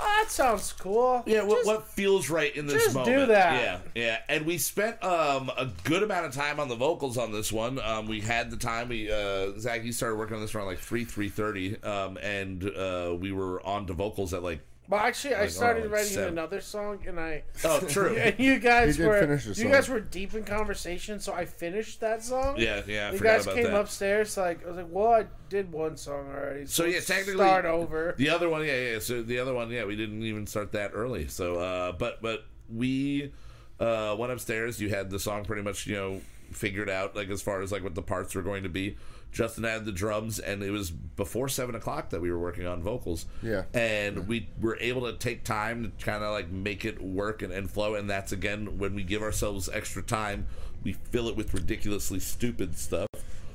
[0.00, 1.22] Oh, that sounds cool.
[1.26, 3.62] Yeah, what, Just- what feels right in this just do that.
[3.62, 4.18] Yeah, yeah.
[4.28, 7.78] And we spent um, a good amount of time on the vocals on this one.
[7.80, 8.88] Um, we had the time.
[8.88, 12.64] We uh, Zach, you started working on this around like three three thirty, um, and
[12.64, 14.60] uh, we were on to vocals at like.
[14.88, 16.28] Well, actually, I Like, started oh, writing seven.
[16.32, 18.16] another song, and I Oh, true.
[18.18, 21.44] and you guys He were finish the you guys were deep in conversation, so I
[21.44, 22.56] finished that song.
[22.58, 23.08] Yeah, yeah.
[23.08, 23.74] I you forgot guys about came that.
[23.80, 27.66] upstairs, like I was like, "Well, I did one song already." So yeah, technically start
[27.66, 28.14] over.
[28.16, 28.98] The other one, yeah, yeah.
[28.98, 31.28] So the other one, yeah, we didn't even start that early.
[31.28, 33.32] So, uh, but but we
[33.78, 34.80] uh, went upstairs.
[34.80, 36.20] You had the song pretty much, you know,
[36.52, 38.96] figured out, like as far as like what the parts were going to be.
[39.30, 42.82] Justin had the drums, and it was before seven o'clock that we were working on
[42.82, 43.26] vocals.
[43.42, 43.64] Yeah.
[43.74, 47.52] and we were able to take time to kind of like make it work and,
[47.52, 47.94] and flow.
[47.94, 50.46] And that's again when we give ourselves extra time,
[50.82, 53.08] we fill it with ridiculously stupid stuff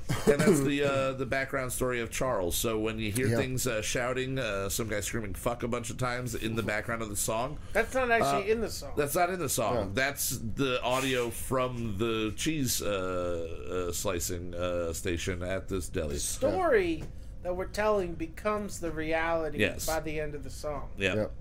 [0.08, 2.56] and that's the uh, the background story of Charles.
[2.56, 3.36] So when you hear Yeah.
[3.36, 7.02] things uh, shouting, uh, some guy screaming "fuck" a bunch of times in the background
[7.02, 8.90] of the song, That's not actually in the song.
[8.92, 9.74] uh, that's not in the song.
[9.76, 9.86] Yeah.
[9.94, 16.14] That's the audio from the cheese uh, uh, slicing uh, station at this deli.
[16.14, 17.04] The story
[17.42, 19.86] that we're telling becomes the reality Yes.
[19.86, 20.88] by the end of the song.
[20.96, 21.14] Yeah.
[21.14, 21.32] Yep.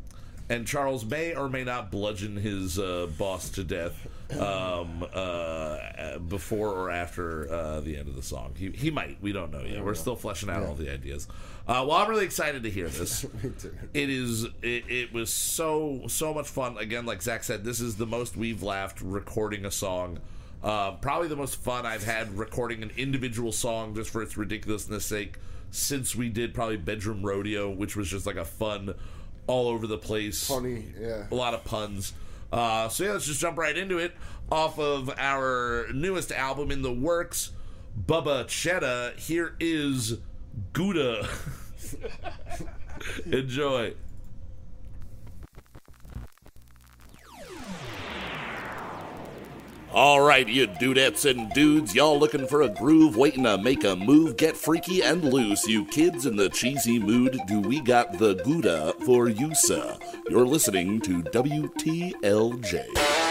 [0.49, 6.69] And Charles may or may not bludgeon his uh, boss to death um, uh, before
[6.69, 8.53] or after uh, the end of the song.
[8.57, 9.17] He, he might.
[9.21, 9.83] We don't know yet.
[9.83, 11.27] We're still fleshing out all the ideas.
[11.65, 13.23] Uh, well, I'm really excited to hear this.
[13.43, 13.73] Me too.
[13.93, 14.43] It is.
[14.61, 16.77] It, it was so so much fun.
[16.77, 20.19] Again, like Zach said, this is the most we've laughed recording a song.
[20.61, 25.05] Uh, probably the most fun I've had recording an individual song just for its ridiculousness
[25.05, 25.37] sake
[25.71, 28.93] since we did probably Bedroom Rodeo, which was just like a fun,
[29.47, 31.25] all over the place, Funny, yeah.
[31.31, 32.13] a lot of puns.
[32.51, 34.13] Uh, so yeah, let's just jump right into it.
[34.51, 37.51] Off of our newest album in the works,
[37.99, 39.17] Bubba Chetta.
[39.17, 40.19] Here is
[40.73, 41.27] Gouda.
[43.25, 43.93] Enjoy.
[49.93, 53.95] All right, you dudettes and dudes, y'all looking for a groove, waiting to make a
[53.95, 55.67] move, get freaky and loose.
[55.67, 59.95] You kids in the cheesy mood, do we got the Gouda for you, sir?
[60.29, 63.22] You're listening to WTLJ.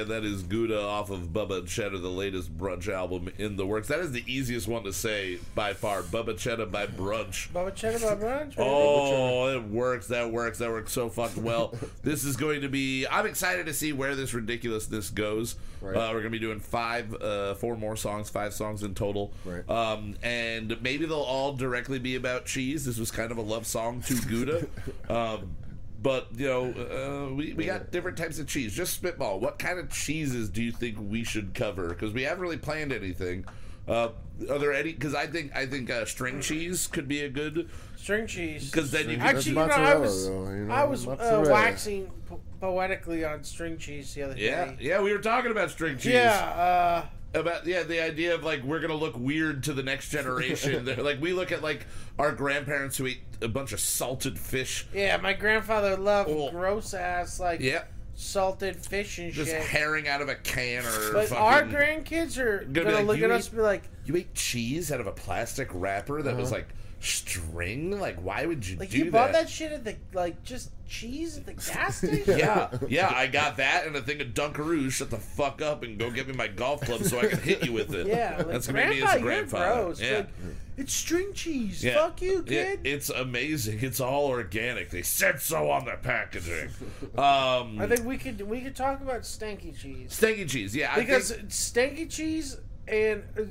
[0.00, 0.22] Again.
[0.22, 3.88] That is Gouda off of Bubba and Cheddar, the latest brunch album in the works.
[3.88, 6.02] That is the easiest one to say by far.
[6.02, 7.50] Bubba Cheddar by Brunch.
[7.50, 8.54] Bubba Cheddar by brunch.
[8.58, 10.08] Oh, it works.
[10.08, 10.58] That works.
[10.58, 11.74] That works so fucking well.
[12.02, 13.06] this is going to be.
[13.06, 15.56] I'm excited to see where this ridiculousness goes.
[15.80, 15.96] Right.
[15.96, 19.32] Uh, we're gonna be doing five, uh, four more songs, five songs in total.
[19.46, 19.68] Right.
[19.68, 22.84] Um, and maybe they'll all directly be about cheese.
[22.84, 24.66] This was kind of a love song to Gouda.
[25.08, 25.56] um,
[26.02, 28.74] but you know, uh, we we got different types of cheese.
[28.74, 29.38] Just spitball.
[29.40, 31.88] What kind of cheeses do you think we should cover?
[31.88, 33.44] Because we haven't really planned anything.
[33.88, 34.10] Uh,
[34.50, 34.92] are there any?
[34.92, 37.68] Because I think I think uh, string cheese could be a good.
[37.96, 38.70] String cheese.
[38.70, 41.44] Because then you can Actually, you know, I was though, you know, I was uh,
[41.48, 44.76] waxing po- poetically on string cheese the other Yeah, day.
[44.80, 46.14] yeah, we were talking about string cheese.
[46.14, 50.08] Yeah, uh, About yeah, the idea of like we're gonna look weird to the next
[50.10, 50.84] generation.
[51.04, 51.86] Like we look at like
[52.18, 54.86] our grandparents who eat a bunch of salted fish.
[54.92, 55.16] yeah.
[55.18, 56.50] My grandfather loved Oh.
[56.50, 57.84] gross ass like Yeah,
[58.16, 59.44] salted fish and shit.
[59.46, 59.62] just shit.
[59.62, 63.24] herring out of a can or But our grandkids are be gonna like, look at
[63.24, 66.40] eat- us and be like, you ate cheese out of a plastic wrapper that Uh-huh.
[66.40, 66.66] was like
[67.00, 67.98] string.
[67.98, 71.38] Like why would you like do you bought that shit at the like just cheese
[71.38, 72.38] at the gas station.
[72.38, 74.90] Yeah, yeah, I got that and a thing of Dunkaroo.
[74.90, 77.64] Shut the fuck up and go get me my golf club so I can hit
[77.64, 78.06] you with it.
[78.06, 79.82] Yeah, like, that's gonna be me as a grandfather.
[79.82, 80.00] gross.
[80.00, 80.16] Yeah.
[80.16, 80.28] Like,
[80.76, 81.84] it's string cheese.
[81.84, 81.94] Yeah.
[81.94, 82.80] Fuck you, kid.
[82.84, 83.80] it's amazing.
[83.82, 84.90] It's all organic.
[84.90, 86.70] They said so on the packaging.
[87.16, 90.74] Um, I think we could we could talk about stanky cheese stinky cheese.
[90.74, 92.56] Yeah, I because think, stanky cheese
[92.88, 93.42] and uh,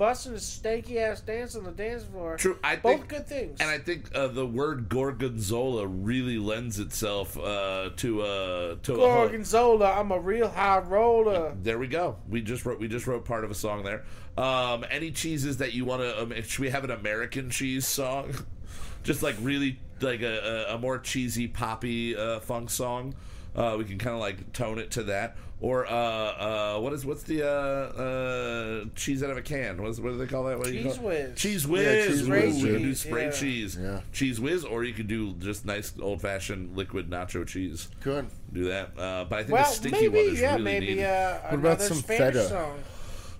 [0.00, 2.38] busting a stanky ass dance on the dance floor.
[2.38, 3.60] True, I both think- good things.
[3.60, 8.96] and I think uh, the word gorgonzola really lends itself uh, to uh, to a,
[8.96, 11.54] Gorgonzola, I'm a real high roller.
[11.62, 12.16] There we go.
[12.30, 12.80] We just wrote.
[12.80, 14.04] We just wrote part of a song there.
[14.38, 16.22] Um, any cheeses that you want to?
[16.22, 18.34] Um, should we have an American cheese song?
[19.02, 23.14] just like really like a, a, a more cheesy poppy uh, funk song.
[23.54, 25.36] Uh, we can kind of like tone it to that.
[25.62, 29.80] Or uh, uh, what is what's the uh, uh, cheese out of a can?
[29.82, 30.56] What, is, what do they call that?
[30.56, 31.34] What do you Cheese call whiz.
[31.38, 32.06] Cheese Yeah, whiz.
[32.06, 33.30] cheese Ooh, whiz, we can do spray Yeah.
[33.30, 33.78] cheese.
[33.78, 34.00] Yeah.
[34.12, 37.88] Cheese whiz, or you could do just nice old fashioned liquid nacho cheese.
[38.02, 38.28] Good.
[38.52, 38.98] Do that.
[38.98, 41.04] Uh, but I think Well, the stinky maybe one is yeah, really maybe needed.
[41.04, 42.48] uh, What about some Spanish feta?
[42.48, 42.78] song.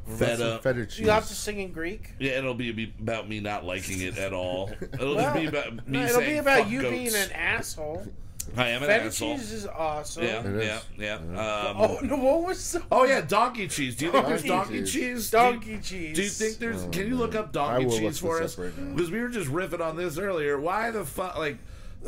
[0.06, 0.58] What about some Feta.
[0.62, 1.00] feta cheese.
[1.00, 2.10] You have to sing in Greek.
[2.18, 4.70] Yeah, it'll be be about me not liking it at all.
[4.92, 7.14] It'll Well, just be about me no, it'll saying be about "Fuck you goats." being
[7.14, 8.06] an asshole.
[8.56, 9.36] I am an Feta asshole.
[9.36, 10.24] cheese is awesome.
[10.24, 10.82] Yeah, It yeah, is.
[10.98, 11.14] yeah.
[11.14, 13.96] Um, Oh no, what was the oh yeah, donkey cheese.
[13.96, 14.92] Do you think there's Donkey donkey cheese.
[14.92, 15.30] cheese?
[15.30, 16.16] donkey cheese?
[16.16, 16.84] do you think there's?
[16.84, 18.58] Oh, can you look up I donkey will look cheese for this us?
[18.58, 18.94] up right now.
[18.94, 20.58] Because we were just riffing on this earlier.
[20.60, 21.36] Why the fuck?
[21.38, 21.58] Like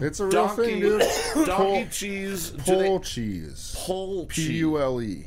[0.00, 1.00] It's a real donkey, thing, dude.
[1.46, 2.50] donkey Pole, cheese.
[2.50, 3.74] do pole cheese.
[3.78, 4.48] Pole P cheese.
[4.60, 5.26] U L E.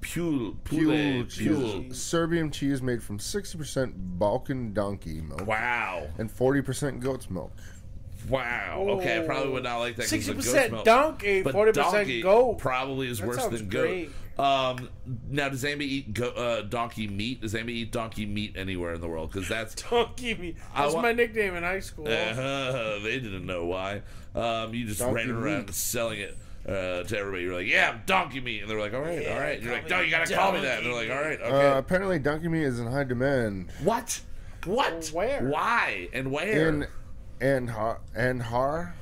[0.00, 0.56] Pule.
[0.64, 1.24] Pule Pule.
[1.24, 1.36] cheese.
[1.48, 1.84] Pule.
[1.94, 6.08] Serbian cheese made from 60% Balkan donkey milk Wow.
[6.18, 7.52] and 40% goat's milk.
[8.28, 8.86] Wow.
[8.98, 10.02] Okay, I probably would not like that.
[10.02, 10.84] 'cause Sixty the goat's percent milk.
[10.84, 12.58] donkey, forty percent goat.
[12.58, 13.80] probably is That worse sounds than goat.
[13.82, 14.10] great.
[14.36, 14.88] Um,
[15.30, 17.40] now, does anybody eat go- uh, donkey meat?
[17.42, 19.30] Does anybody eat donkey meat anywhere in the world?
[19.32, 20.56] Because that's Donkey meat.
[20.74, 22.06] I That's wa- my nickname in high school.
[22.08, 24.02] uh, they didn't know why.
[24.34, 25.74] Um, you just Donkey ran around meat.
[25.74, 26.36] selling it
[26.68, 27.44] uh, to everybody.
[27.44, 29.62] You're like, yeah, I'm donkey meat, and they're like, all right, Yeah, all right.
[29.62, 30.78] You're like, me no, you gotta call me that.
[30.78, 31.78] And they're like, all right, Uh, okay.
[31.78, 34.20] apparently, donkey meat is in high demand what?
[34.64, 35.10] What?
[35.12, 35.42] Where?
[35.44, 36.08] Why?
[36.12, 36.68] And where?
[36.70, 36.86] in
[37.44, 38.92] Andhar, Andhar,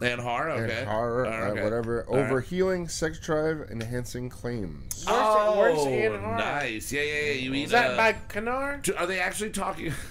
[0.00, 0.50] Anhar.
[0.50, 0.84] Okay.
[0.84, 1.62] Andhar, Uh, okay.
[1.64, 2.44] whatever, All over right.
[2.46, 5.04] healing, sex drive, enhancing claims.
[5.08, 6.36] Oh, where's Anhar?
[6.36, 6.92] nice.
[6.92, 7.32] Yeah, yeah, yeah.
[7.32, 9.92] You eat Is that uh, by Canar do- Are they actually talking?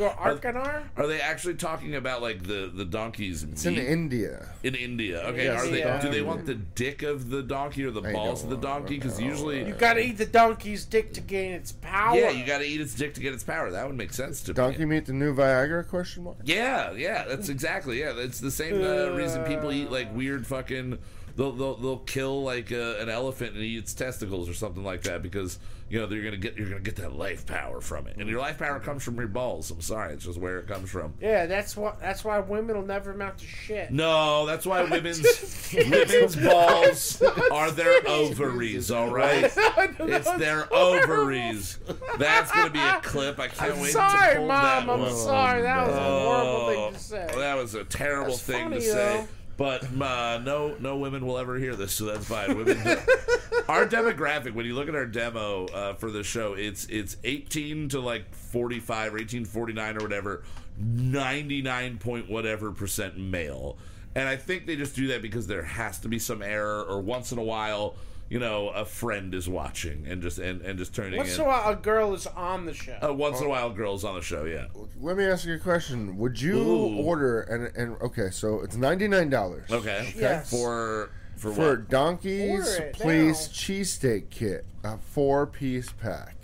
[0.00, 0.82] or Arcanar?
[0.96, 4.48] Are they actually talking about like the the donkey's It's in India.
[4.62, 5.20] in India?
[5.26, 5.78] Okay, Yes, are they?
[5.80, 6.00] yeah.
[6.00, 8.96] Do they want the dick of the donkey or the I balls of the donkey?
[8.96, 12.16] Because usually, You gotta eat the donkey's dick to gain its power.
[12.16, 13.70] yeah, you got to eat its dick to get its power.
[13.70, 14.96] That would make sense to Donkey me.
[14.96, 15.86] meat, the new Viagra?
[15.88, 16.36] Question mark.
[16.44, 18.12] Yeah, yeah, that's exactly yeah.
[18.12, 20.98] That's the same uh, reason people eat like weird fucking.
[21.40, 25.04] They'll, they'll, they'll kill like uh, an elephant and eat its testicles or something like
[25.04, 28.16] that because you know they're gonna get you're gonna get that life power from it
[28.18, 29.70] and your life power comes from your balls.
[29.70, 31.14] I'm sorry, it's just where it comes from.
[31.18, 31.98] Yeah, that's what.
[31.98, 33.90] That's why women will never amount to shit.
[33.90, 35.22] No, that's why women's
[35.74, 38.90] women's balls are their ovaries.
[38.90, 41.78] All right, it's their ovaries.
[42.18, 43.40] That's gonna be a clip.
[43.40, 44.62] I can't I'm wait sorry, to pull mom.
[44.86, 45.14] that I'm one.
[45.16, 45.62] sorry.
[45.62, 47.30] That was a horrible thing Oh, to say.
[47.34, 48.92] That was a terrible That's thing funny, to say.
[49.16, 49.28] though.
[49.60, 52.56] But uh, no, no women will ever hear this, so that's fine.
[52.56, 52.78] Women,
[53.68, 54.54] our demographic.
[54.54, 58.34] When you look at our demo uh, for the show, it's it's 18 to like
[58.34, 60.44] 45 or 18 49 or whatever,
[60.78, 63.76] 99 point whatever percent male.
[64.14, 67.02] And I think they just do that because there has to be some error, or
[67.02, 67.96] once in a while,
[68.30, 71.40] you know a friend is watching and just and, and just turning Once in.
[71.42, 72.96] in a while, a girl is on the show.
[73.02, 74.44] Uh, once in a while, girls on the show.
[74.44, 74.66] Yeah.
[75.00, 76.16] Let me ask you a question.
[76.16, 77.02] Would you Ooh.
[77.02, 79.70] order and and okay, so it's ninety nine dollars.
[79.70, 80.14] Okay.
[80.16, 80.48] Yes.
[80.48, 81.90] For for, For what?
[81.90, 86.36] Donkey's Order it Place cheesesteak kit, a four piece pack.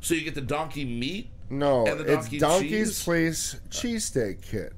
[0.00, 1.28] So you get the donkey meat.
[1.50, 3.04] No, And the it's donkey Donkey's cheese?
[3.04, 4.72] Place cheesesteak kit.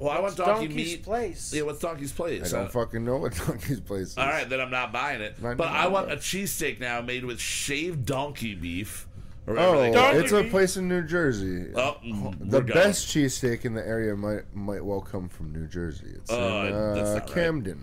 [0.00, 1.02] Well, I want donkey Donkey's meat.
[1.04, 1.52] Place.
[1.54, 2.52] Yeah, what's donkey's Place?
[2.54, 4.18] I don't Uh, fucking know what Donkey's Place is.
[4.18, 5.40] all right, then I'm not buying it.
[5.42, 6.18] Not But I want that.
[6.18, 9.06] a cheesesteak now made with shaved donkey beef.
[9.46, 10.12] Or whatever they Oh, call it.
[10.12, 11.66] Donkey it's a place in New Jersey.
[11.74, 15.66] Oh, mm, the we're best cheesesteak in the area might might well come from New
[15.66, 16.12] Jersey.
[16.14, 17.76] It's Uh, in that's uh, not right.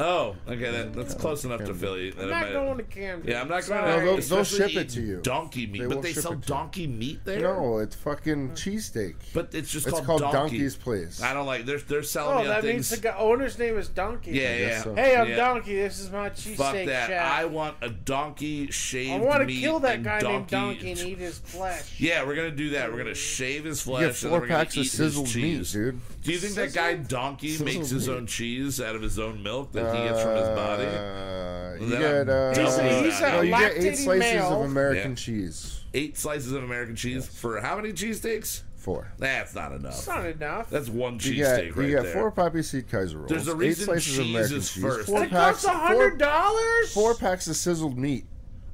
[0.00, 0.36] Camden.
[0.48, 2.12] Oh, okay, that, that's close enough to Philly.
[2.18, 3.30] I'm not might- going to Camden.
[3.30, 4.00] Yeah, I'm not going Sorry.
[4.00, 4.04] to.
[4.06, 5.20] they'll- they'll ship it to you.
[5.22, 6.54] Donkey meat, They but will they ship sell it to you.
[6.54, 7.40] donkey meat there.
[7.40, 9.14] No, it's fucking cheesesteak.
[9.34, 10.58] but it's just It's called, called donkey.
[10.58, 11.22] Donkey's Place.
[11.22, 11.66] I don't like.
[11.66, 12.74] They're they're selling Oh, me on that things.
[12.74, 14.32] means the guy, owner's name is Donkey.
[14.32, 14.82] yeah, guess yeah.
[14.82, 14.94] so.
[14.94, 15.36] Hey, I'm Yeah.
[15.36, 15.74] Donkey.
[15.76, 16.56] This is my cheesesteak.
[16.56, 17.08] Fuck cheesesteak that!
[17.08, 17.32] shack.
[17.32, 20.50] I want a donkey shaved I want to meat kill that and guy named donkey.
[20.86, 22.00] Donkey and eat his flesh.
[22.00, 22.90] Yeah, we're gonna do that.
[22.90, 24.00] We're gonna shave his flesh.
[24.00, 25.72] You get and then four we're gonna packs of eat his sizzled meat, cheese.
[25.72, 26.00] dude.
[26.22, 29.42] Do you think that guy Donkey Sizzled makes his own cheese out of his own
[29.42, 30.84] milk that he gets from his body?
[30.84, 34.62] Uh, you get uh, He's a- he's a no, you get eight slices male.
[34.62, 35.16] of American Yeah.
[35.16, 35.80] cheese.
[35.94, 38.62] Eight slices of American cheese for how many cheesesteaks?
[38.76, 39.12] Four.
[39.18, 39.92] That's not enough.
[39.94, 40.70] It's not enough.
[40.70, 41.84] That's one cheesesteak right there.
[41.84, 42.12] you get there.
[42.14, 43.28] four poppy seed Kaiser rolls.
[43.30, 44.82] There's a eight reason slices of cheese American is cheese.
[44.82, 45.06] first.
[45.08, 45.62] Four it packs.
[45.62, 46.92] costs a hundred dollars.
[46.92, 48.24] Four, four packs of sizzled meat.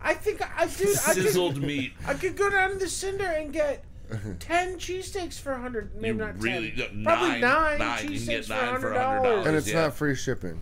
[0.01, 0.88] I think I dude.
[0.88, 1.92] I Sizzled could, meat.
[2.07, 3.82] I could go down to the cinder and get
[4.38, 5.94] ten cheesesteaks for a hundred.
[5.94, 6.92] Maybe You not really ten.
[6.94, 9.22] no, Probably nine, You can cheesesteaks for nine for hundred $100.
[9.22, 9.46] dollars.
[9.46, 9.80] And it's yeah.
[9.82, 10.61] not free shipping.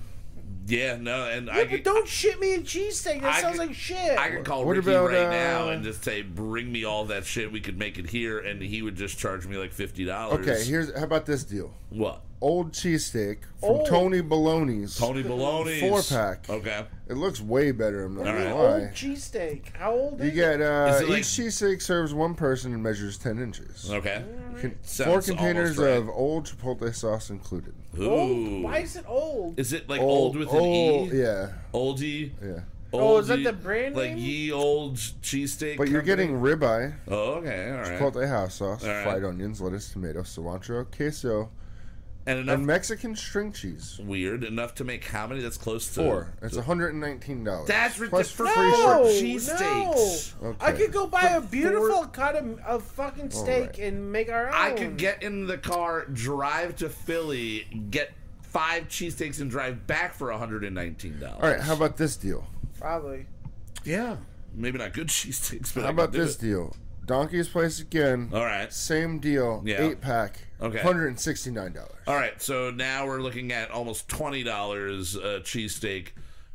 [0.66, 3.20] Yeah, no, and I Yeah, but could, don't shit me a cheesesteak.
[3.20, 4.18] That I sounds could- like shit.
[4.18, 7.04] I could call What Ricky about, right uh, now and just say, "Bring me all
[7.06, 7.52] that shit.
[7.52, 10.46] We could make it here," and he would just charge me like fifty dollars.
[10.48, 11.74] Okay, here's how about this deal?
[11.90, 12.22] what?
[12.40, 13.86] Old cheesesteak from Old.
[13.86, 14.98] Tony Baloney's.
[14.98, 16.48] Tony Baloney's Four pack.
[16.50, 18.04] Okay, It looks way better.
[18.04, 18.90] I'm not What gonna old lie.
[18.94, 19.74] cheesesteak.
[19.76, 22.82] How old You is get uh, Is it each like- cheesesteak serves one person and
[22.82, 23.90] measures ten inches.
[23.90, 24.22] okay.
[24.60, 25.90] Con- Sounds four containers right.
[25.96, 27.72] of old chipotle sauce included.
[27.98, 28.02] It?
[28.02, 28.62] Ooh, Old?
[28.62, 29.58] Why is it old?
[29.58, 31.10] is it like old, with an E?
[31.12, 32.30] Yeah, Oldie.
[32.42, 32.60] yeah.
[32.92, 35.76] Oh, is that the brand Like ye old cheesesteak.
[35.78, 36.28] But you're company?
[36.28, 38.00] getting ribeye, Oh, okay, all right.
[38.00, 39.02] chipotle house sauce, All right.
[39.02, 41.50] fried onions, lettuce, tomato, cilantro, queso,
[42.26, 44.00] and enough and Mexican string cheese.
[44.02, 45.40] weird enough to make how many?
[45.42, 46.32] That's close to Four.
[46.42, 47.66] It's $119.
[47.66, 48.30] That's Plus ridiculous.
[48.30, 48.50] for No.
[48.52, 49.36] free No, shipping.
[49.36, 50.42] cheesesteaks.
[50.42, 50.56] no.
[50.60, 53.78] I could go buy a beautiful four- cut of, of fucking steak right.
[53.78, 54.54] and make our own.
[54.54, 58.12] I could get in the car, drive to Philly, get
[58.42, 61.22] five cheesesteaks, and drive back for $119.
[61.34, 62.46] All right, how about this deal?
[62.78, 63.26] probably.
[63.84, 64.16] Yeah.
[64.54, 66.40] Maybe not good cheesesteaks, but How I about do this it.
[66.40, 66.76] deal?
[67.06, 68.30] Donkey's Place again.
[68.32, 68.72] All right.
[68.72, 69.62] Same deal.
[69.64, 69.82] Yeah.
[69.88, 70.38] Eight pack.
[70.64, 70.78] Okay.
[70.78, 71.88] $169.
[72.06, 76.08] All right, so now we're looking at almost twenty dollars a cheesesteak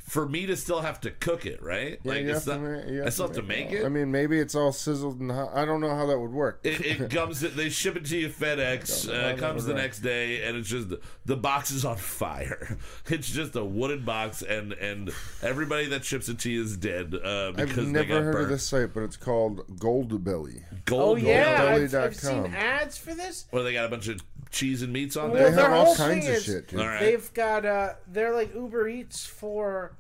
[0.09, 1.99] for me to still have to cook it, right?
[2.03, 3.85] Yeah, like it's not, ma- I still have to make it.
[3.85, 5.51] I mean, maybe it's all sizzled and hot.
[5.53, 6.61] I don't know how that would work.
[6.63, 7.41] it, it comes.
[7.41, 9.07] They ship it to you FedEx.
[9.07, 9.81] Uh, how it that comes the work.
[9.83, 10.87] next day, and it's just
[11.25, 12.77] the box is on fire.
[13.07, 17.13] It's just a wooden box, and and everybody that ships it to you is dead
[17.15, 18.43] uh, because I've they never got heard burnt.
[18.45, 20.63] of this site, but it's called Goldbelly.
[20.71, 21.21] Oh Gold.
[21.21, 23.45] yeah, I've, I've seen ads for this.
[23.51, 25.51] Where they got a bunch of cheese and meats on Well, They there.
[25.51, 26.67] their have all kinds of is shit.
[26.69, 26.79] Dude.
[26.79, 26.99] All right.
[26.99, 29.93] They've got uh, they're like Uber Eats for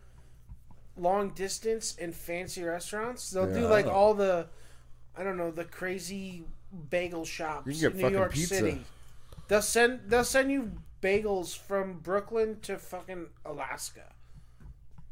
[0.99, 3.29] long distance and fancy restaurants.
[3.31, 4.47] They'll do like all the,
[5.17, 6.43] I don't know, the crazy
[6.89, 8.55] bagel shops You can get in New York pizza.
[8.55, 8.81] City.
[9.47, 10.71] They'll send they'll send you
[11.01, 14.03] bagels from Brooklyn to fucking Alaska.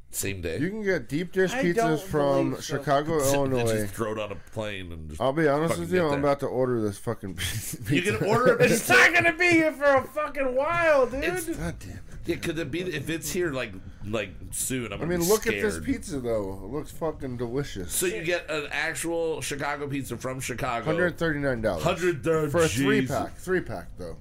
[0.09, 0.57] Same day.
[0.59, 2.61] You can get deep dish I pizzas from so.
[2.61, 3.81] Chicago, They Illinois.
[3.81, 5.19] just throw it on a plane and just.
[5.21, 6.19] I'll be honest with you, I'm there.
[6.19, 7.77] about to order this fucking pizza.
[7.93, 11.23] You can order a It's not gonna be here for a fucking while, dude.
[11.25, 12.01] It's- God damn it.
[12.27, 13.71] Yeah, could it be if it's here like
[14.05, 14.91] like soon?
[14.91, 16.59] I'm I mean, look at this pizza though.
[16.63, 17.93] It looks fucking delicious.
[17.93, 20.85] So you get an actual Chicago pizza from Chicago.
[20.85, 21.83] Hundred thirty nine dollars.
[21.83, 23.37] Hundred thirty for a three pack.
[23.37, 24.17] Three pack though.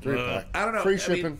[0.00, 0.46] Three Uh, pack.
[0.54, 0.82] I don't know.
[0.82, 1.26] Free shipping.
[1.26, 1.38] It, Free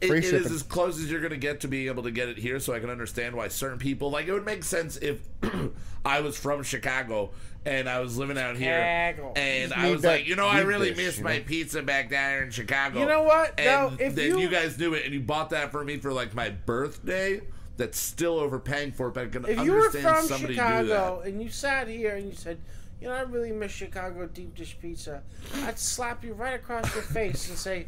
[0.00, 2.36] it is as close as you're going to get to being able to get it
[2.38, 5.20] here, so I can understand why certain people like it would make sense if
[6.04, 7.30] I was from Chicago
[7.64, 9.32] and I was living out here, Chicago.
[9.36, 11.44] and I was that like, you know, I really dish, miss you my know?
[11.44, 13.00] pizza back down here in Chicago.
[13.00, 13.54] You know what?
[13.58, 15.96] And Now, if then you- you guys knew it, and you bought that for me
[15.98, 17.40] for like my birthday.
[17.78, 20.60] That's still overpaying for it, but I can if you were understand from somebody do
[20.60, 21.28] Chicago that.
[21.30, 22.58] and you sat here and you said,
[23.02, 25.22] you know, I really miss Chicago deep dish pizza,
[25.56, 27.86] I'd slap you right across your face and say,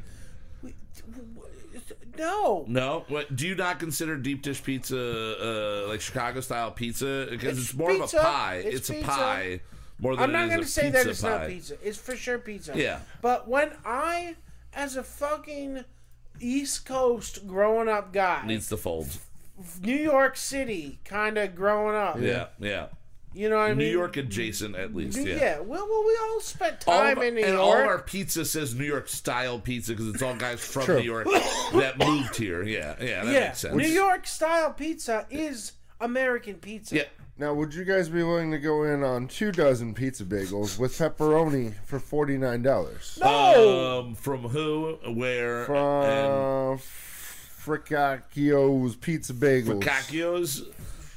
[0.62, 0.74] "We-
[1.10, 1.48] w-
[2.18, 2.64] no.
[2.68, 7.26] No, what do you not consider deep dish pizza uh, like Chicago style pizza?
[7.30, 8.18] Because it's, It's more pizza.
[8.18, 8.54] of a pie.
[8.64, 9.60] It's It's, a pie
[9.98, 11.28] more than I'm not going to say that it's pie.
[11.38, 11.76] not pizza.
[11.82, 12.72] It's for sure pizza.
[12.76, 13.00] Yeah.
[13.22, 14.36] But when I,
[14.72, 15.84] as a fucking
[16.40, 19.08] East Coast growing up guy, Needs to fold.
[19.82, 22.20] New York City kind of growing up.
[22.20, 22.86] Yeah, yeah.
[23.34, 23.78] You know what I mean?
[23.78, 23.92] New?
[23.92, 25.18] York adjacent, at least.
[25.18, 25.34] Yeah.
[25.36, 25.60] Yeah.
[25.60, 27.50] Well, well, we all spent All time of, in New and York.
[27.50, 30.84] And all of our pizza says New York style pizza because it's all guys from
[30.84, 30.96] True.
[30.98, 31.26] New York
[31.74, 32.62] that moved here.
[32.64, 33.74] Yeah, yeah, that yeah, makes sense.
[33.74, 36.96] New York style pizza is American pizza.
[36.96, 37.04] Yeah,
[37.38, 40.96] Now, would you guys be willing to go in on two dozen pizza bagels with
[40.96, 44.00] pepperoni for forty nine dollars No.
[44.00, 49.82] Um, from who, where, and from Fricacchio's Pizza Bagels?
[49.82, 50.62] Kakio's.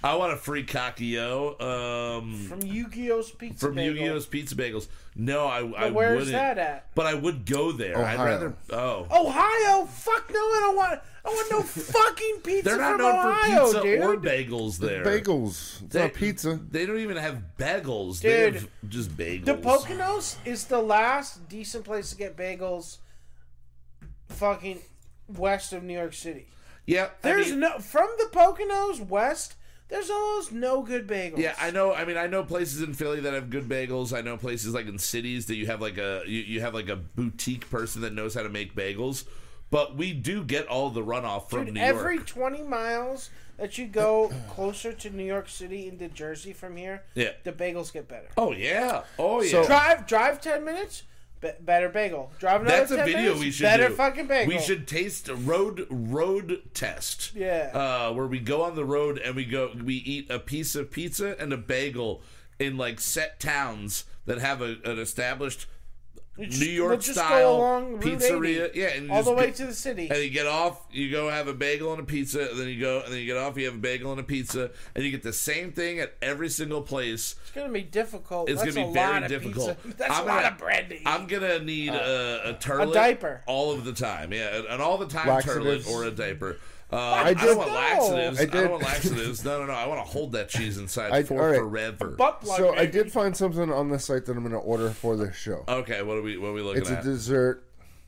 [0.03, 1.61] I want a free Kakio.
[1.61, 3.95] Um, From Yu-Gi-Oh's Pizza from Bagel.
[3.97, 4.87] Yu-Gi-Oh's Pizza Bagels.
[5.15, 6.33] No, I, I But where's wouldn't.
[6.33, 6.95] that at?
[6.95, 7.97] But I would go there.
[8.03, 8.55] I'd rather.
[8.71, 9.85] Oh, Ohio?
[9.85, 10.39] Fuck no!
[10.39, 10.99] I don't want.
[11.23, 14.01] I want no fucking pizza they're not from known Ohio, for pizza dude.
[14.01, 15.03] or bagels there.
[15.05, 15.83] Bagels.
[15.83, 16.59] It's They- not pizza.
[16.71, 18.21] They don't even have bagels.
[18.21, 19.45] They Dude, have just bagels.
[19.45, 22.97] the Poconos is the last decent place to get bagels.
[24.29, 24.79] Fucking
[25.27, 26.47] west of New York City.
[26.85, 29.55] Yeah, I There's mean- no from the Poconos west.
[29.91, 31.37] There's almost no good bagels.
[31.37, 31.93] Yeah, I know.
[31.93, 34.17] I mean, I know places in Philly that have good bagels.
[34.17, 36.87] I know places like in cities that you have like a you, you have like
[36.89, 39.25] a boutique person that knows how to make bagels.
[39.69, 41.95] But we do get all the runoff from Dude, New York.
[41.95, 47.03] every 20 miles that you go closer to New York City into Jersey from here,
[47.15, 47.31] Yeah.
[47.43, 48.27] the bagels get better.
[48.37, 49.03] Oh yeah.
[49.19, 49.51] Oh yeah.
[49.51, 51.03] So- Drive, drive 10 minutes,
[51.41, 52.31] be- better bagel.
[52.39, 53.95] Drive another That's a video minutes, we should better do.
[53.95, 54.53] fucking bagel.
[54.53, 57.33] We should taste a road road test.
[57.35, 57.71] Yeah.
[57.73, 60.91] Uh, where we go on the road and we go we eat a piece of
[60.91, 62.21] pizza and a bagel
[62.59, 65.65] in like set towns that have a, an established
[66.37, 68.69] New York we'll just go style along pizzeria.
[68.69, 70.09] 80, Yeah, and all the way go- to the city.
[70.09, 72.79] And you get off, you go have a bagel and a pizza, and then you
[72.79, 75.11] go, and then you get off, you have a bagel and a pizza, and you
[75.11, 77.35] get the same thing at every single place.
[77.43, 78.49] It's gonna be difficult.
[78.49, 79.83] It's That's gonna be a very lot of difficult.
[79.83, 79.97] Pizza.
[79.97, 81.01] That's I'm a lot gonna- of bread to eat.
[81.05, 83.41] I'm gonna need uh, a, a turlet, diaper.
[83.45, 84.31] all of the time.
[84.31, 85.85] Yeah, an all the time Laxatives.
[85.85, 86.57] turlet or a diaper.
[86.91, 88.39] Uh, I, I don't did- want laxatives.
[88.39, 89.45] I, I don't did- want laxatives.
[89.51, 89.73] No, no, no.
[89.73, 91.59] I want to hold that cheese inside I- for all right.
[91.59, 92.07] forever.
[92.09, 94.89] Butt plug, So I did find something on the site that I'm going to order
[94.89, 95.63] for this show.
[95.67, 96.37] Okay, what are we?
[96.37, 96.89] What are we looking at?
[96.91, 97.63] It's a dessert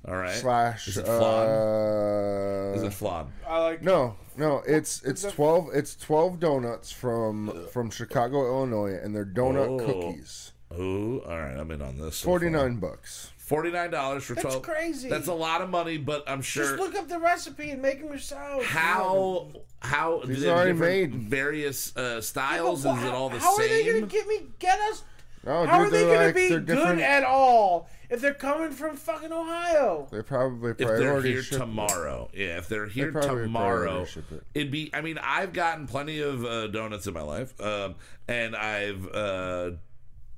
[0.08, 0.36] all right.
[0.36, 0.88] slash.
[0.88, 1.48] Is it flan?
[1.50, 3.28] Uh, Is it flan?
[3.48, 3.82] I like.
[3.82, 4.62] no, no.
[4.68, 5.70] It's it's twelve.
[5.74, 9.86] It's twelve donuts from from Chicago, Illinois, and they're donut Oh.
[9.86, 10.52] cookies.
[10.78, 11.56] Ooh, all right.
[11.56, 12.18] I'm in on this.
[12.18, 12.64] so Forty far.
[12.68, 13.32] nine bucks.
[13.54, 14.56] Forty nine dollars for twelve.
[14.56, 14.78] That's twelve.
[14.80, 15.10] crazy.
[15.10, 16.64] That's a lot of money, but I'm sure.
[16.66, 18.64] Just look up the recipe and make them yourself.
[18.66, 19.50] how
[19.80, 21.14] how These are already made.
[21.14, 22.80] various uh, Yeah, but styles?
[22.80, 23.66] Is it all the how same?
[23.66, 25.04] are they gonna get me get us?
[25.46, 28.72] No, how dude, are they they're gonna be good different- at all if they're coming
[28.72, 30.08] from fucking Ohio?
[30.12, 31.60] They probably if they're priority here ship it.
[31.60, 32.32] tomorrow.
[32.34, 34.44] Yeah, if they're here probably tomorrow, it.
[34.56, 34.90] it'd be.
[34.96, 37.96] I mean, I've gotten plenty of uh, donuts in my life, um,
[38.28, 39.72] and I've uh,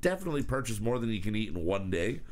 [0.02, 2.20] definitely purchased more than you can eat in one day.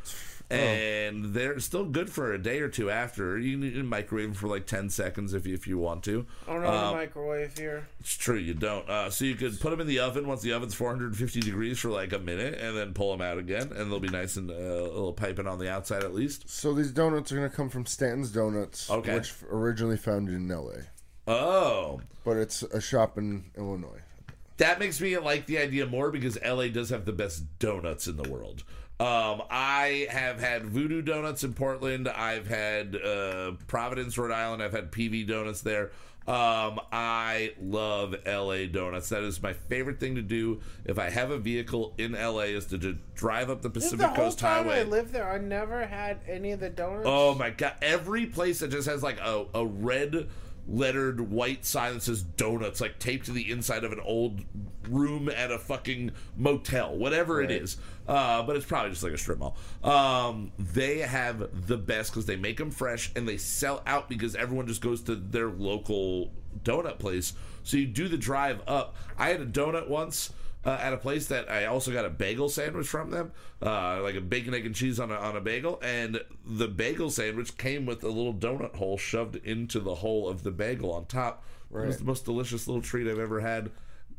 [0.54, 0.58] Oh.
[0.58, 3.38] And they're still good for a day or two after.
[3.38, 6.26] You can microwave them for like ten seconds if you, if you want to.
[6.48, 7.88] I don't know the Um, microwave here.
[8.00, 8.90] It's true, you don't.
[8.90, 11.90] Uh, so you could put them in the oven once the oven's 450 degrees for
[11.90, 14.54] like a minute, and then pull them out again, and they'll be nice and uh,
[14.54, 16.50] a little piping on the outside at least.
[16.50, 19.16] So these donuts are going to come from Stanton's Donuts, Okay.
[19.16, 20.84] which originally founded in L.A.,
[21.26, 24.02] Oh, but it's a shop in Illinois.
[24.58, 28.18] that makes me like the idea more because LA does have the best donuts in
[28.18, 28.64] the world.
[29.00, 32.08] Um, I have had Voodoo Donuts in Portland.
[32.08, 34.62] I've had uh, Providence, Rhode Island.
[34.62, 35.92] I've had PV Donuts there.
[36.26, 39.10] Um, I love LA donuts.
[39.10, 42.66] That is my favorite thing to do if I have a vehicle in LA is
[42.68, 44.80] to just drive up the Pacific the whole Coast time Highway.
[44.80, 47.06] I lived there, I never had any of the donuts.
[47.06, 47.74] Oh my god!
[47.82, 50.30] Every place that just has like a, a red
[50.66, 54.42] lettered white sign that says donuts, like taped to the inside of an old
[54.90, 57.76] room at a fucking motel, whatever it is.
[58.08, 59.56] Uh, but it's probably just like a strip mall.
[59.84, 64.36] Um, they have the best because they make them fresh and they sell out because
[64.36, 66.32] everyone just goes to their local
[66.64, 67.34] donut place.
[67.64, 68.96] So you do the drive up.
[69.18, 70.34] I had a donut once
[70.66, 73.32] uh, at a place that I also got a bagel sandwich from them,
[73.62, 75.80] uh, like a bacon, egg, and cheese on a, on a bagel.
[75.84, 80.44] And the bagel sandwich came with a little donut hole shoved into the hole of
[80.44, 81.44] the bagel on top.
[81.86, 83.72] It was the most delicious little treat I've ever had.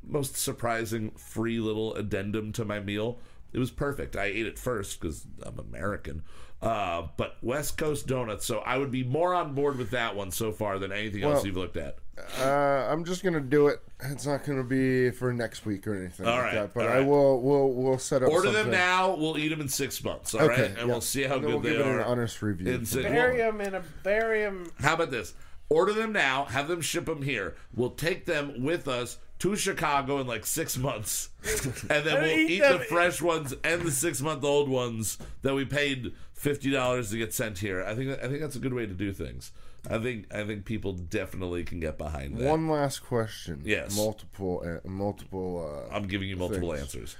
[0.06, 3.18] Most surprising, free little addendum to my meal.
[3.54, 4.16] It was perfect.
[4.16, 6.22] I ate it first because I'm American.
[6.60, 10.30] Uh, but West Coast donuts, so I would be more on board with that one
[10.30, 11.98] so far than anything else you've looked at.
[12.40, 12.44] Uh,
[12.90, 13.80] I'm just gonna do it.
[14.02, 16.72] It's not gonna be for next week or anything All like right, that.
[16.74, 17.40] But all I will.
[17.42, 18.30] We'll we'll set up.
[18.30, 19.14] Order them now.
[19.14, 20.34] We'll eat them in six months.
[20.34, 20.84] All right, Okay, and yeah.
[20.86, 21.98] we'll see how And good we'll they give are.
[21.98, 22.72] it an honest review.
[22.72, 24.70] in six- barium in a barium.
[24.80, 25.34] How about this?
[25.68, 26.44] Order them now.
[26.46, 27.56] Have them ship them here.
[27.74, 31.30] We'll take them with us to Chicago in like six months,
[31.90, 35.54] and then we'll eat eat the fresh ones and the six month old ones that
[35.54, 37.84] we paid fifty dollars to get sent here.
[37.84, 39.52] I think I think that's a good way to do things.
[39.90, 42.48] I think I think people definitely can get behind that.
[42.48, 43.62] One last question.
[43.64, 43.94] Yes.
[43.96, 45.86] Multiple, uh, multiple.
[45.90, 46.94] Uh, I'm giving you multiple Thanks.
[46.94, 47.16] answers.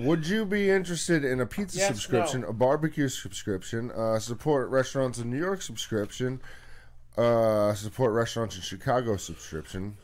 [0.00, 2.48] would you be interested in a pizza Yes, subscription, no.
[2.48, 6.40] a barbecue subscription, uh, support restaurants in New York subscription,
[7.16, 9.96] uh, support restaurants in Chicago subscription,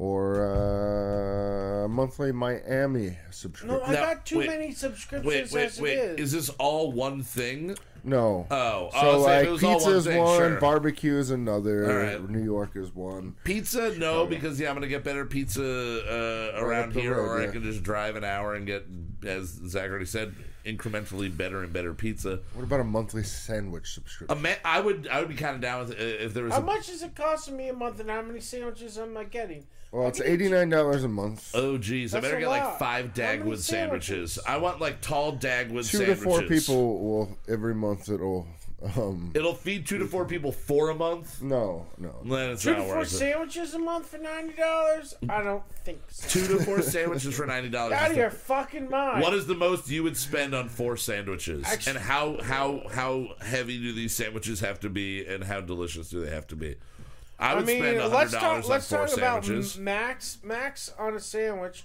[0.00, 3.68] or uh, monthly Miami subscription?
[3.68, 4.48] No, I Now, got too wait.
[4.48, 5.92] many subscriptions Wait, wait, as wait.
[5.98, 6.20] it is.
[6.20, 7.76] Is this all one thing?
[8.02, 8.46] No.
[8.50, 10.60] Oh, So oh, so if like was all pizza one is thing, one, sure.
[10.60, 12.30] barbecue is another, All right.
[12.30, 13.36] New York is one.
[13.44, 17.28] Pizza, no, because yeah, I'm gonna get better pizza uh, around up the here, road,
[17.28, 17.50] or I yeah.
[17.50, 18.86] can just drive an hour and get,
[19.26, 20.34] as Zach already said,
[20.64, 22.40] incrementally better and better pizza.
[22.54, 24.40] What about a monthly sandwich A subscription?
[24.40, 26.54] ma- I would, I would be kind of down with it if there was.
[26.54, 29.24] How a, much is it costing me a month, and how many sandwiches am I
[29.24, 29.66] getting?
[29.92, 31.50] Well, it's eighty nine dollars a month.
[31.54, 32.78] Oh geez, I That's better a get like lot.
[32.78, 34.32] five How many Dagwood sandwiches.
[34.34, 34.38] sandwiches?
[34.46, 36.18] I want like tall Dagwood Two sandwiches.
[36.18, 38.08] to four people will every month.
[38.08, 38.46] It'll
[38.96, 41.42] um It'll feed two to four people for a month.
[41.42, 42.14] no no.
[42.24, 43.16] Then it's Two to not four worth it.
[43.16, 45.14] sandwiches a month for ninety dollars?
[45.28, 46.28] I don't think so.
[46.28, 47.94] Two to four sandwiches for ninety dollars.
[47.94, 49.20] Out of your fucking mind.
[49.22, 51.64] What is the most you would spend on four sandwiches?
[51.66, 56.08] Actu- and how how how heavy do these sandwiches have to be, and how delicious
[56.10, 56.76] do they have to be?
[57.40, 58.64] I I would mean, spend hundred let's dollars talk.
[58.64, 59.76] on Let's four talk about sandwiches.
[59.78, 60.38] m- max.
[60.44, 61.84] Max on a sandwich.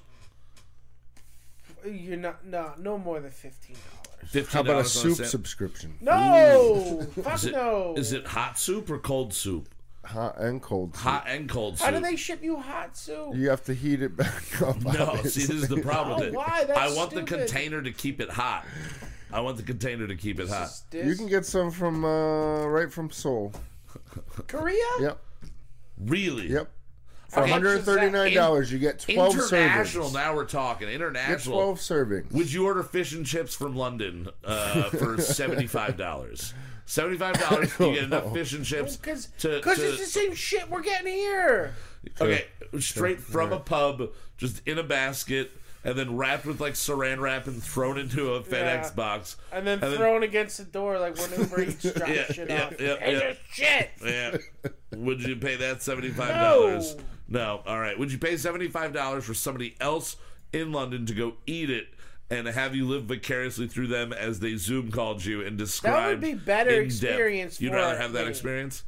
[1.86, 4.48] You're not no no more than fifteen dollars.
[4.48, 5.94] $15 How about a on soup sa- subscription?
[6.02, 7.94] No, fuck Is it, no.
[7.96, 9.70] is it hot soup or cold soup?
[10.04, 10.96] Hot and cold.
[10.96, 11.04] soup.
[11.04, 11.86] Hot and cold soup.
[11.86, 13.36] How do they ship you hot soup?
[13.36, 14.82] You have to heat it back up.
[14.84, 16.34] No, see, this is the problem with Oh, it.
[16.34, 16.64] why?
[16.68, 18.66] That's I want the container to keep it hot.
[19.32, 20.70] I want the container to keep it hot.
[20.90, 23.54] This- You can get some from uh, right from Seoul.
[24.48, 24.76] Korea.
[25.02, 25.22] Yep,
[25.98, 26.52] Really?
[26.52, 26.72] yep.
[27.30, 27.52] For Okay.
[27.52, 30.10] one hundred thirty nine dollars, you get twelve International.
[30.10, 30.14] servings.
[30.14, 31.56] Now we're talking Get international.
[31.58, 32.32] twelve servings.
[32.32, 36.54] Would you order fish and chips from London uh, for seventy five dollars?
[36.86, 37.74] Seventy five dollars.
[37.80, 39.66] You get enough fish and chips Because to, it's
[40.00, 41.74] the same shit we're getting here.
[42.22, 42.46] okay
[42.80, 45.52] straight from a pub, just in a basket,
[45.86, 48.92] and then wrapped with like Saran wrap and thrown into a FedEx Yeah.
[48.96, 49.38] box.
[49.54, 52.66] And then And thrown against the door like when Uber Eats drops Yeah, shit yeah,
[52.66, 52.74] off.
[52.82, 53.34] yeah, Hey, yeah.
[53.52, 53.90] shit.
[54.04, 54.38] Yeah.
[54.98, 56.98] Would you pay that seventy five dollars?
[57.30, 57.62] No.
[57.66, 57.98] All right.
[57.98, 60.18] Would you pay seventy five dollars for somebody else
[60.52, 61.88] in London to go eat it
[62.30, 65.98] and have you live vicariously through them as they Zoom called you and described?
[65.98, 67.04] That would be better in depth?
[67.04, 68.30] experience You'd for rather have that me.
[68.32, 68.84] experience?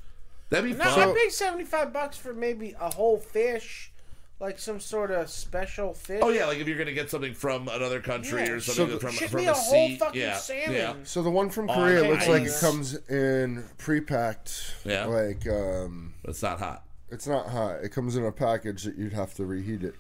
[0.50, 1.10] That'd be No, fun.
[1.10, 3.92] I'd pay seventy five bucks for maybe a whole fish,
[4.40, 6.20] like some sort of special fish.
[6.24, 8.52] Oh yeah, like if you're gonna get something from another country Yeah.
[8.52, 9.98] or something So from Ship from me a, a whole sea.
[9.98, 10.74] fucking yeah, salmon.
[10.76, 10.94] yeah.
[11.04, 12.60] So the one from On Korea looks like it ice.
[12.62, 14.76] comes in pre-packed.
[14.86, 15.06] Yeah.
[15.06, 16.84] Like um, It's not hot.
[17.10, 17.84] it's not hot.
[17.84, 19.96] It comes in a package that you'd have to reheat it.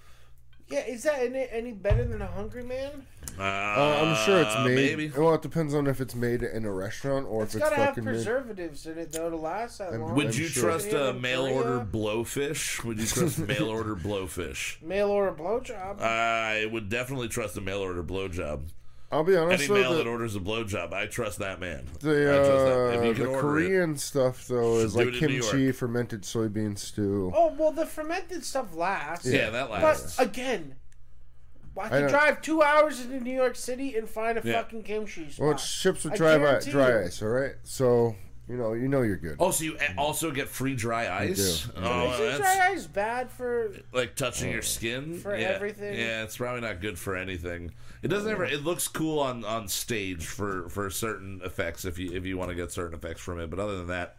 [0.69, 3.06] Yeah, is that any, any better than a Hungry Man?
[3.39, 4.76] Uh, Uh, I'm sure it's made.
[4.98, 5.10] Maybe.
[5.10, 7.81] Well, it depends on if it's made in a restaurant or It's if it's gotta
[7.81, 8.11] have fucking made.
[8.14, 10.15] preservatives in it though to last that I'm- long.
[10.15, 10.64] Would I'm you sure.
[10.64, 11.56] trust a in mail Korea.
[11.56, 12.84] order blowfish?
[12.84, 14.81] Would you trust mail order blowfish?
[14.81, 16.02] Mail order blowjob.
[16.02, 18.61] I would definitely trust a mail order blowjob.
[19.11, 19.73] I'll be honest Any though.
[19.81, 21.85] mail the- that orders a blowjob, I trust that man.
[22.01, 22.99] The, I trust uh, that.
[22.99, 26.23] If you can the order Korean stuff though is like it in New kimchi, fermented
[26.23, 27.31] soybean stew.
[27.35, 29.25] oh well, the fermented stuff lasts.
[29.25, 30.17] it, yeah, that lasts.
[30.17, 30.75] But again,
[31.77, 34.61] I I can don't- drive two hours into New York City and find a Yeah.
[34.61, 35.43] fucking kimchi spot.
[35.43, 37.21] Well, it's ships with I dry, dry ice.
[37.21, 38.15] All right, so
[38.49, 39.38] you know you know you're good.
[39.40, 41.65] oh, so you a- also get free dry ice?
[41.65, 41.72] do.
[41.78, 43.72] Oh, Is it that's dry ice bad for?
[43.94, 44.61] like touching your oh.
[44.61, 45.48] skin For yeah.
[45.48, 45.94] everything?
[45.94, 47.72] Yeah, it's probably not good for anything.
[48.02, 48.45] It doesn't ever.
[48.45, 52.49] It looks cool on on stage for for certain effects if you if you want
[52.49, 54.18] to get certain effects from it, but other than that.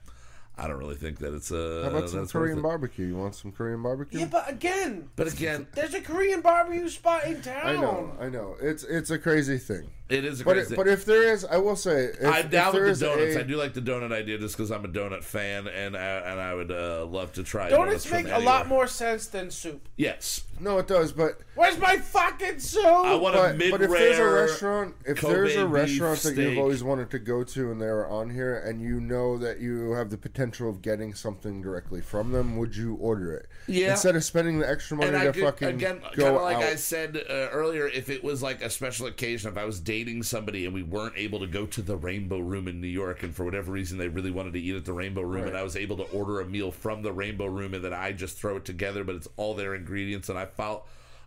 [0.61, 1.83] I don't really think that it's a.
[1.85, 3.07] How about some that's Korean barbecue?
[3.07, 4.19] You want some Korean barbecue?
[4.19, 7.65] Yeah, but again, But again, there's a Korean barbecue spot in town.
[7.65, 8.57] I know, I know.
[8.61, 9.89] It's it's a crazy thing.
[10.09, 10.75] It is a But crazy.
[10.75, 13.07] it, but if there is, I will say, if, I'm if down there with the
[13.07, 13.37] donuts.
[13.37, 16.01] a- I do like the donut idea just because I'm a donut fan, and I,
[16.01, 19.51] and I would uh, love to try Donuts from make a lot more sense than
[19.51, 19.89] soup.
[19.97, 21.13] Yes, No, it does.
[21.13, 22.85] But Where's my fucking soup?
[22.85, 26.19] I want a but, mid but if there's a restaurant, if Kobe there's a restaurant
[26.21, 26.39] that steak.
[26.49, 29.91] you've always wanted to go to and they're on here, and you know that you
[29.93, 33.47] have the potential of getting something directly from them, would you order it?
[33.67, 33.91] Yeah.
[33.93, 36.43] Instead of spending the extra money And I to could, fucking again, kind go of
[36.43, 36.63] like out.
[36.63, 39.98] I said uh, earlier, if it was like a special occasion, if I was dating
[40.23, 43.35] somebody and we weren't able to go to the Rainbow Room in New York, and
[43.35, 45.77] for whatever reason they really wanted to eat at the Rainbow Room, and I was
[45.77, 48.65] able to order a meal from the Rainbow Room, and then I just throw it
[48.65, 50.87] together, but it's all their ingredients, and I felt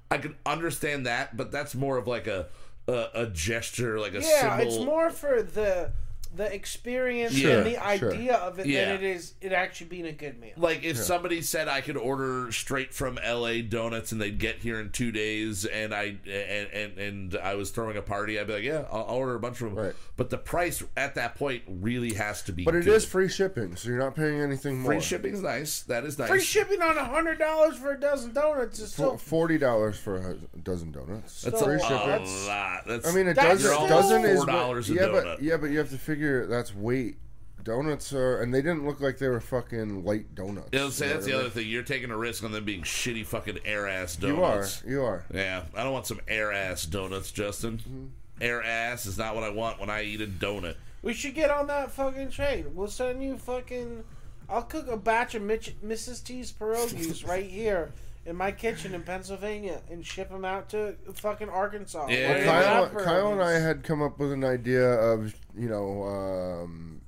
[0.10, 2.48] I could understand that, but that's more of like a
[2.88, 4.76] a, a gesture, like a yeah, symbol.
[4.76, 5.92] it's more for the
[6.34, 8.14] the experience Sure, and the sure.
[8.14, 8.86] idea of it Yeah.
[8.86, 10.54] than it is it actually being a good meal.
[10.56, 14.80] Like if somebody said I could order straight from LA donuts and they'd get here
[14.80, 18.54] in two days, and I and and, and I was throwing a party, I'd be
[18.54, 19.84] like, yeah, I'll, I'll order a bunch of them.
[19.86, 19.96] Right.
[20.16, 22.64] But the price at that point really has to be.
[22.64, 23.12] But it is good.
[23.12, 24.94] free shipping, so you're not paying anything more.
[24.94, 25.82] free shipping is nice.
[25.84, 26.30] That is nice.
[26.30, 29.98] Free shipping on a hundred dollars for a dozen donuts is For- still Forty dollars
[29.98, 31.42] for a dozen donuts.
[31.42, 31.98] That's free a, shipping.
[31.98, 32.84] a That's- lot.
[32.88, 33.74] That's, I mean, it That's doesn't.
[33.74, 35.24] still doesn't is $4 a yeah, donut.
[35.24, 37.18] but yeah, but you have to figure that's weight.
[37.64, 40.70] Donuts are, and they didn't look like they were fucking light donuts.
[40.72, 41.68] You know, say You know that's the other thing.
[41.68, 44.34] You're taking a risk on them being shitty fucking air ass mean?
[44.36, 44.84] You are, donuts.
[44.88, 45.26] you are.
[45.32, 47.78] Yeah, I don't want some air ass donuts, Justin.
[47.78, 48.06] Mm-hmm.
[48.42, 50.76] Air ass is not what I want when I eat a donut.
[51.04, 52.66] We should get on that fucking train.
[52.74, 54.06] We'll send you fucking.
[54.50, 56.24] I'll cook a batch of Mitch, Mrs.
[56.24, 57.92] T's pierogies right here
[58.26, 62.08] in my kitchen in Pennsylvania and ship them out to fucking Arkansas.
[62.10, 62.30] Yeah.
[62.30, 66.04] Where they Kyle, Kyle and I had come up with an idea of you know
[66.04, 67.02] um,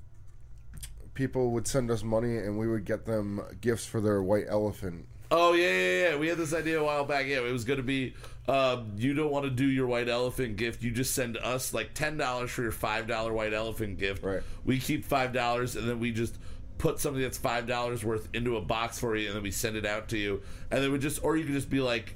[1.14, 5.06] people would send us money and we would get them gifts for their white elephant.
[5.30, 6.16] Oh yeah, yeah, yeah.
[6.16, 7.26] We had this idea a while back.
[7.26, 8.14] Yeah, it was going to be
[8.46, 10.82] um, you don't want to do your white elephant gift.
[10.82, 14.22] You just send us like ten dollars for your five dollar white elephant gift.
[14.22, 14.42] Right.
[14.64, 16.36] We keep five dollars and then we just
[16.78, 19.76] put something that's five dollars worth into a box for you and then we send
[19.76, 20.42] it out to you.
[20.70, 22.14] And then we just, or you could just be like.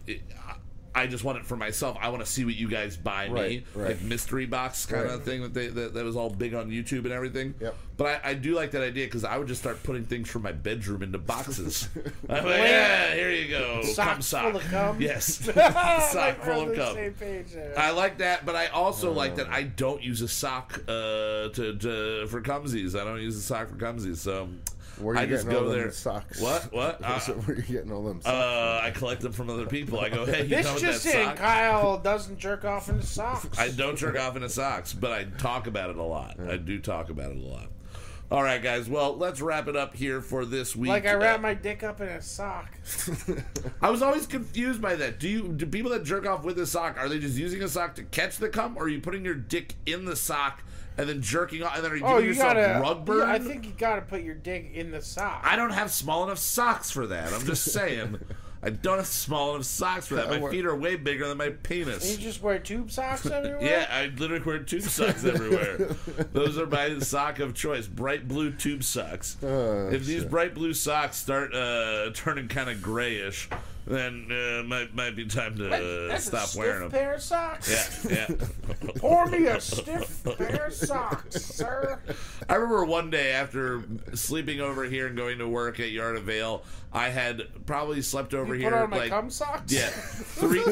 [0.99, 1.97] I just want it for myself.
[2.01, 3.89] I want to see what you guys buy me, Right, right.
[3.89, 5.13] like mystery box kind Right.
[5.15, 7.55] of thing that they that, that was all big on YouTube and everything.
[7.61, 7.75] Yep.
[7.97, 10.43] But I, I do like that idea because I would just start putting things from
[10.43, 11.89] my bedroom into boxes.
[12.29, 14.43] I'm like, yeah, here you go, cum sock.
[14.53, 15.01] full of cum?
[15.01, 15.57] Yes, sock
[16.15, 16.95] Like, we're full of cum.
[16.95, 17.75] same page there.
[17.79, 21.77] I like that, but I also like that I don't use a sock uh, to,
[21.81, 22.99] to for cumsies.
[22.99, 24.49] I don't use a sock for cumsies, so
[25.01, 25.91] Where are you I just getting go all them there.
[25.93, 26.41] socks?
[26.41, 26.73] What?
[26.73, 27.01] What?
[27.05, 28.35] I said, Uh, where are you getting all them socks?
[28.35, 30.01] uh, I collect them from other people.
[30.01, 31.37] I go, hey, you this know what just that in: sock?
[31.37, 33.59] Kyle doesn't jerk off in the socks.
[33.59, 36.39] I don't jerk off into socks, but I talk about it a lot.
[36.41, 37.69] I do talk about it a lot.
[38.31, 38.91] All right, guys.
[38.91, 40.91] Well, let's wrap it up here for this week.
[40.91, 42.77] like I wrap Uh, my dick up in a sock.
[43.81, 45.19] I was always confused by that.
[45.19, 47.69] Do you do people that jerk off with a sock are they just using a
[47.69, 50.63] sock to catch the cum, or are you putting your dick in the sock
[50.99, 52.81] and then jerking off, and then are you giving Oh, you yourself gotta.
[52.81, 53.19] rug burn?
[53.29, 55.41] Yeah, I think you gotta put your dick in the sock.
[55.45, 57.33] I don't have small enough socks for that.
[57.33, 58.19] I'm just saying.
[58.61, 60.29] I don't have small enough socks for that.
[60.41, 62.11] My feet are way bigger than my penis.
[62.11, 63.63] you just wear tube socks everywhere.
[63.63, 65.77] Yeah, I literally wear tube socks everywhere.
[66.33, 69.37] Those are my sock of choice, bright blue tube socks.
[69.45, 73.49] Oh, if these bright blue socks start uh, turning kind of grayish,
[73.89, 76.91] then uh, might might be time to uh, That's stop a stiff wearing them.
[76.91, 78.07] pair of socks.
[78.09, 78.47] Yeah, yeah.
[78.97, 82.01] Pour me a stiff pair of socks, sir.
[82.49, 83.83] I remember one day after
[84.15, 86.63] sleeping over here and going to work at Yard of Vale,
[86.93, 89.73] I had probably slept over You here put on my like cum socks.
[89.73, 90.63] Yeah, three.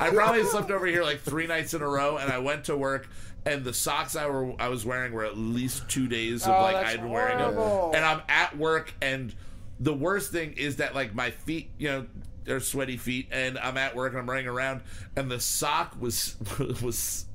[0.00, 2.76] I probably slept over here like three nights in a row, and I went to
[2.76, 3.08] work,
[3.44, 6.62] and the socks I were I was wearing were at least two days of Oh,
[6.62, 7.92] like that's I'd been wearing them, horrible.
[7.94, 9.34] and I'm at work, and
[9.80, 12.06] the worst thing is that like my feet, you know.
[12.44, 14.82] They're sweaty feet, and I'm at work and I'm running around,
[15.16, 16.36] and the sock was
[16.82, 17.26] was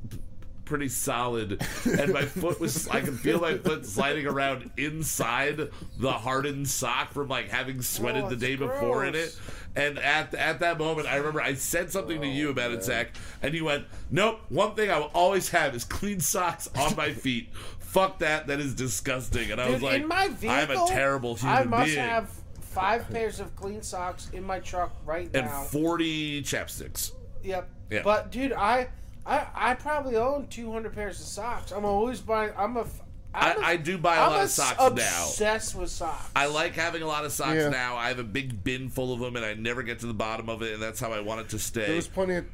[0.65, 6.11] pretty solid, and my foot was I could feel my foot sliding around inside the
[6.11, 9.38] hardened sock from like having sweated Oh, the day before in it.
[9.75, 12.84] And at at that moment, I remember I said something to oh, you about it,
[12.84, 13.11] Zach,
[13.41, 14.41] and you went, "Nope.
[14.49, 17.49] One thing I will always have is clean socks on my feet.
[17.79, 18.47] Fuck that.
[18.47, 21.63] That is disgusting." And I was like, in my vehicle, "I'm a terrible human I
[21.65, 22.29] must being." have
[22.80, 25.40] five pairs of clean socks in my truck right now.
[25.40, 27.12] and forty chapsticks.
[27.44, 27.70] Yep.
[27.90, 28.02] Yeah.
[28.04, 28.88] But dude, I,
[29.26, 31.72] I, I probably own 200 pairs of socks.
[31.72, 32.52] I'm always buying.
[32.58, 32.82] I'm a.
[32.82, 33.02] f-
[33.34, 34.88] I'm I- a- I do buy a I'm lot of s- socks now.
[34.88, 36.30] Obsessed with socks.
[36.36, 37.70] I like having a lot of socks Yeah.
[37.70, 37.95] now.
[37.95, 40.49] I have a big bin full of them, and I never get to the bottom
[40.49, 41.86] of it, and that's how I want it to stay.
[41.88, 42.45] there was plenty of.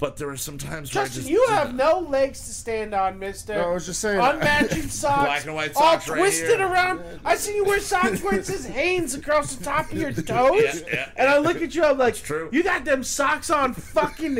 [0.00, 2.94] But there are some times where I Justin, just you have no legs to stand
[2.94, 3.54] on, Mister.
[3.54, 4.18] No, I was just saying.
[4.18, 6.66] Unmatching socks, Black and white all socks right twisted here.
[6.66, 7.00] around.
[7.24, 10.62] I see you wear socks where it says Hanes across the top of your toes,
[10.64, 12.48] Yeah, yeah, and I look at you, I'm like, true.
[12.50, 14.38] you got them socks on fucking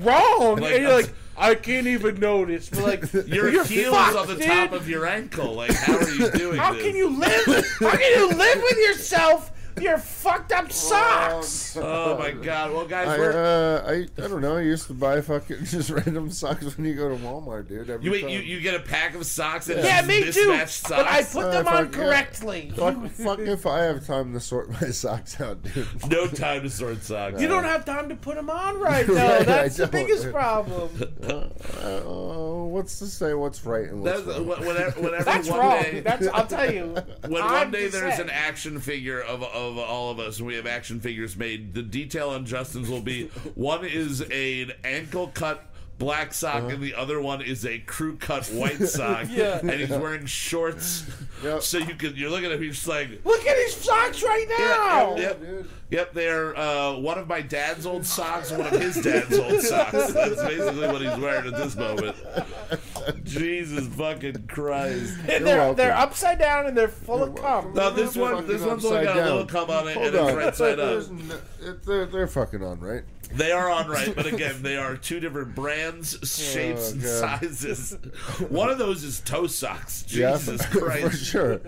[0.00, 2.68] wrong, Like, and you're I'm- like, I can't even notice.
[2.68, 4.44] But like, your you're heels fucked, on the dude.
[4.46, 5.54] top of your ankle.
[5.54, 6.82] Like, how are you doing How this?
[6.82, 7.46] can you live?
[7.78, 9.52] How can you live with yourself?
[9.80, 11.76] Your fucked up socks.
[11.76, 12.72] Oh my god!
[12.72, 13.32] Well, guys, I, we're.
[13.32, 13.94] uh, I
[14.24, 14.56] I don't know.
[14.56, 17.88] I used to buy fucking just random socks when you go to Walmart, dude.
[17.90, 18.20] Every you wait.
[18.22, 18.30] time.
[18.30, 20.48] You, you get a pack of socks and Yeah, just me too.
[20.48, 21.32] mismatched But I socks.
[21.34, 21.90] put Uh, them fuck, on yeah.
[21.90, 22.72] correctly.
[22.76, 25.86] Fuck, fuck if I have time to sort my socks out, dude.
[26.10, 27.40] no time to sort socks.
[27.40, 29.14] You don't have time to put them on right now.
[29.14, 30.06] Right, That's I the don't.
[30.06, 30.90] biggest problem.
[31.22, 32.00] Uh,
[32.68, 34.46] what's to say what's right and what's That's, wrong?
[34.48, 35.82] whenever, whenever That's one wrong.
[35.82, 36.94] day, That's I'll tell you.
[37.28, 38.28] when I'm one day just there's saying.
[38.28, 41.82] an action figure of, of all of us and we have action figures made, the
[41.82, 45.64] detail on Justin's will be one is an ankle cut
[45.98, 49.26] black sock, and the other one is a crew cut white sock.
[49.30, 49.58] Yeah.
[49.60, 51.04] and he's wearing shorts.
[51.42, 51.62] Yep.
[51.62, 53.24] So you can you're looking at him, he's just like.
[53.24, 55.16] Look at his socks right now.
[55.16, 55.66] Yep, yep, yep.
[55.90, 60.12] Yep, they're uh, one of my dad's old socks, one of his dad's old socks.
[60.12, 62.14] That's basically what he's wearing at this moment.
[63.24, 65.14] Jesus fucking Christ!
[65.28, 65.76] And they're, welcome.
[65.76, 67.72] they're upside down and they're full of cum.
[67.74, 70.30] No, this one, this one's only got a little cum on it, Hold and it's
[70.30, 70.36] on.
[70.36, 70.90] right side up.
[70.90, 73.02] There's n- it- They're, they're fucking on, right?
[73.32, 77.40] They are on right, but again, they are two different brands, shapes, Oh, God.
[77.40, 77.96] sizes.
[78.48, 80.04] One of those is toe socks.
[80.08, 81.24] Yeah, Jesus for, for Christ!
[81.26, 81.60] sure.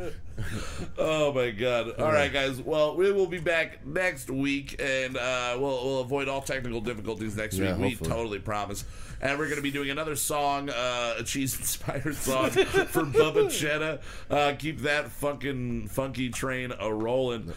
[0.96, 1.98] Oh my God!
[2.00, 2.60] All right, guys.
[2.62, 7.36] Well, we will be back next week, and uh, we'll we'll avoid all technical difficulties
[7.36, 8.00] next Yeah, week.
[8.00, 8.84] We totally promise.
[9.22, 14.00] And we're going to be doing another song, uh, a cheese-inspired song for Bubba Cheddar.
[14.30, 17.52] Uh, keep that fucking funky train a rolling.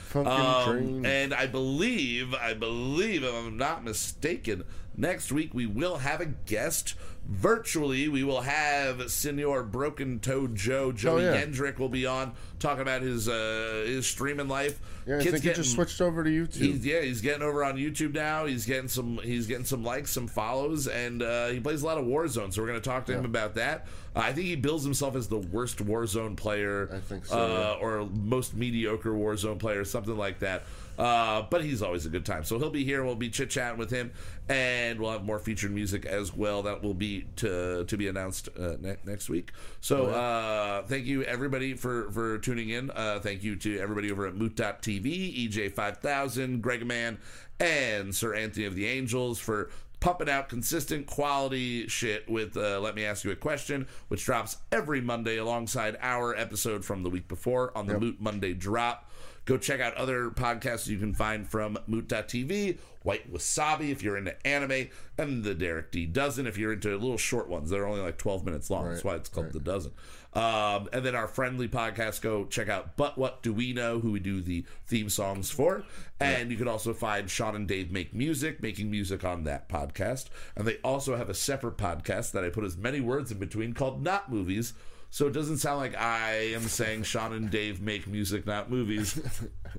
[0.65, 1.05] train.
[1.05, 6.25] And I believe, I believe, if I'm not mistaken, next week we will have a
[6.25, 6.95] guest
[7.25, 8.07] virtually.
[8.09, 10.91] We will have Senor Broken Toe Joe.
[10.91, 11.37] Joey Oh, yeah.
[11.37, 14.79] Hendrick will be on talking about his uh, his streaming life.
[15.05, 16.55] Yeah, I Kid's think he just switched over to YouTube.
[16.55, 18.45] He's, yeah, he's getting over on YouTube now.
[18.45, 19.19] He's getting some.
[19.23, 22.53] He's getting some likes, some follows, and uh, he plays a lot of Warzone.
[22.53, 23.85] So we're going to talk to him about that.
[24.15, 26.89] Uh, I think he bills himself as the worst Warzone player.
[26.93, 30.63] I think so, uh, or most mediocre Warzone player, something like that.
[30.97, 32.43] Uh, but he's always a good time.
[32.43, 33.03] So he'll be here.
[33.03, 34.11] We'll be chit chatting with him,
[34.47, 36.63] and we'll have more featured music as well.
[36.63, 39.51] That will be to to be announced uh, ne- next week.
[39.81, 42.91] So uh, thank you everybody for for tuning in.
[42.91, 47.17] Uh, thank you to everybody over at Moot.tv, EJ5000, Greg Man,
[47.59, 49.69] and Sir Anthony of the Angels for
[50.03, 54.57] pumping out consistent quality shit with uh, Let Me Ask You a Question, which drops
[54.69, 59.09] every Monday alongside our episode from the week before on the Moot Monday drop.
[59.45, 64.35] Go check out other podcasts you can find from Moot.tv, White Wasabi if you're into
[64.47, 64.87] anime,
[65.17, 67.69] and the Derek D Dozen if you're into little short ones.
[67.69, 68.89] They're only like 12 minutes long.
[68.89, 69.91] That's why it's called The Dozen.
[70.33, 74.11] Um, and then our friendly podcast, go check out But What Do We Know, who
[74.11, 75.83] we do the theme songs for.
[76.19, 80.27] And you can also find Sean and Dave Make Music, making music on that podcast.
[80.55, 83.73] And they also have a separate podcast that I put as many words in between
[83.73, 84.73] called Not Movies.
[85.13, 89.21] So it doesn't sound like I am saying Sean and Dave make music, not movies.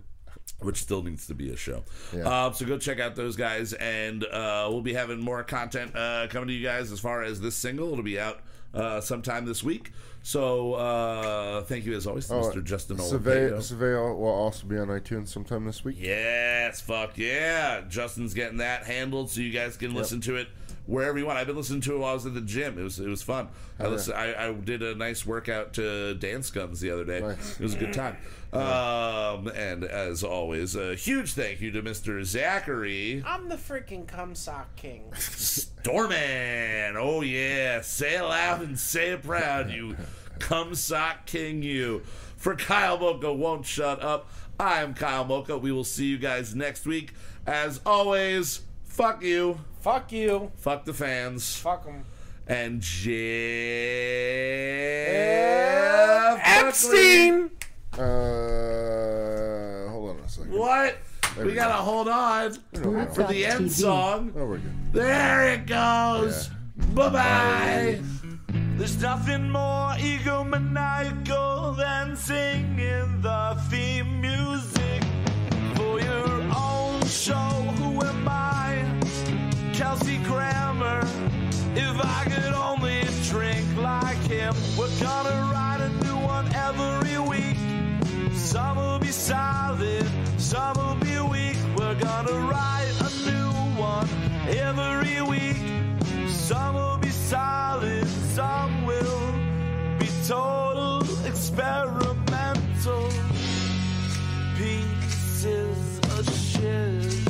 [0.60, 1.82] Which still needs to be a show.
[2.24, 6.28] Uh, so go check out those guys, and uh, we'll be having more content uh,
[6.30, 7.90] coming to you guys as far as this single.
[7.90, 8.42] It'll be out
[8.72, 9.90] uh, sometime this week.
[10.22, 12.62] So uh, thank you as always, to Mr.
[12.62, 13.62] Justin Survey, Olapego.
[13.62, 15.96] Survey will also be on iTunes sometime this week.
[15.98, 17.80] Yes, fuck yeah.
[17.88, 20.46] Justin's getting that handled so you guys can listen to it
[20.86, 21.38] wherever you want.
[21.38, 22.78] I've been listening to it while I was at the gym.
[22.78, 23.48] It was it was fun.
[23.78, 27.20] I, listened, I, I did a nice workout to Dance Guns the other day.
[27.20, 27.54] Nice.
[27.54, 28.16] It was a good time.
[28.52, 32.22] Um, and as always, a huge thank you to Mr.
[32.24, 35.10] Zachary I'm the freaking cum sock king.
[35.14, 36.94] Storman.
[36.96, 39.96] Oh yeah, say it loud and say it proud, you
[40.38, 42.02] cum sock king, you.
[42.36, 44.28] For Kyle Mocha won't shut up.
[44.60, 45.58] I am Kyle Mocha.
[45.58, 47.12] We will see you guys next week.
[47.46, 50.50] As always, fuck you, Fuck you.
[50.56, 52.04] fuck the fans, Fuck them.
[52.46, 53.10] and Jeff
[56.42, 57.50] Epstein.
[57.92, 57.98] Uh,
[59.90, 60.52] hold on a second.
[60.52, 60.96] What?
[61.36, 62.52] There We we gotta hold on
[63.12, 64.32] for the end song.
[64.36, 64.72] Oh, we're good.
[64.92, 66.48] There it goes.
[66.94, 68.00] Bye bye.
[68.76, 75.02] There's nothing more egomaniacal than singing the theme music
[75.76, 77.34] for your own show.
[77.78, 78.83] Who am I?
[79.84, 81.00] Kelsey Grammer.
[81.76, 87.58] If I could only drink like him, we're gonna write a new one every week.
[88.34, 90.06] Some will be solid,
[90.38, 91.58] some will be weak.
[91.76, 94.08] We're gonna write a new one
[94.48, 95.60] every week.
[96.30, 98.08] Some will be solid,
[98.38, 99.32] some will
[99.98, 103.10] be total experimental
[104.56, 107.23] pieces of shit.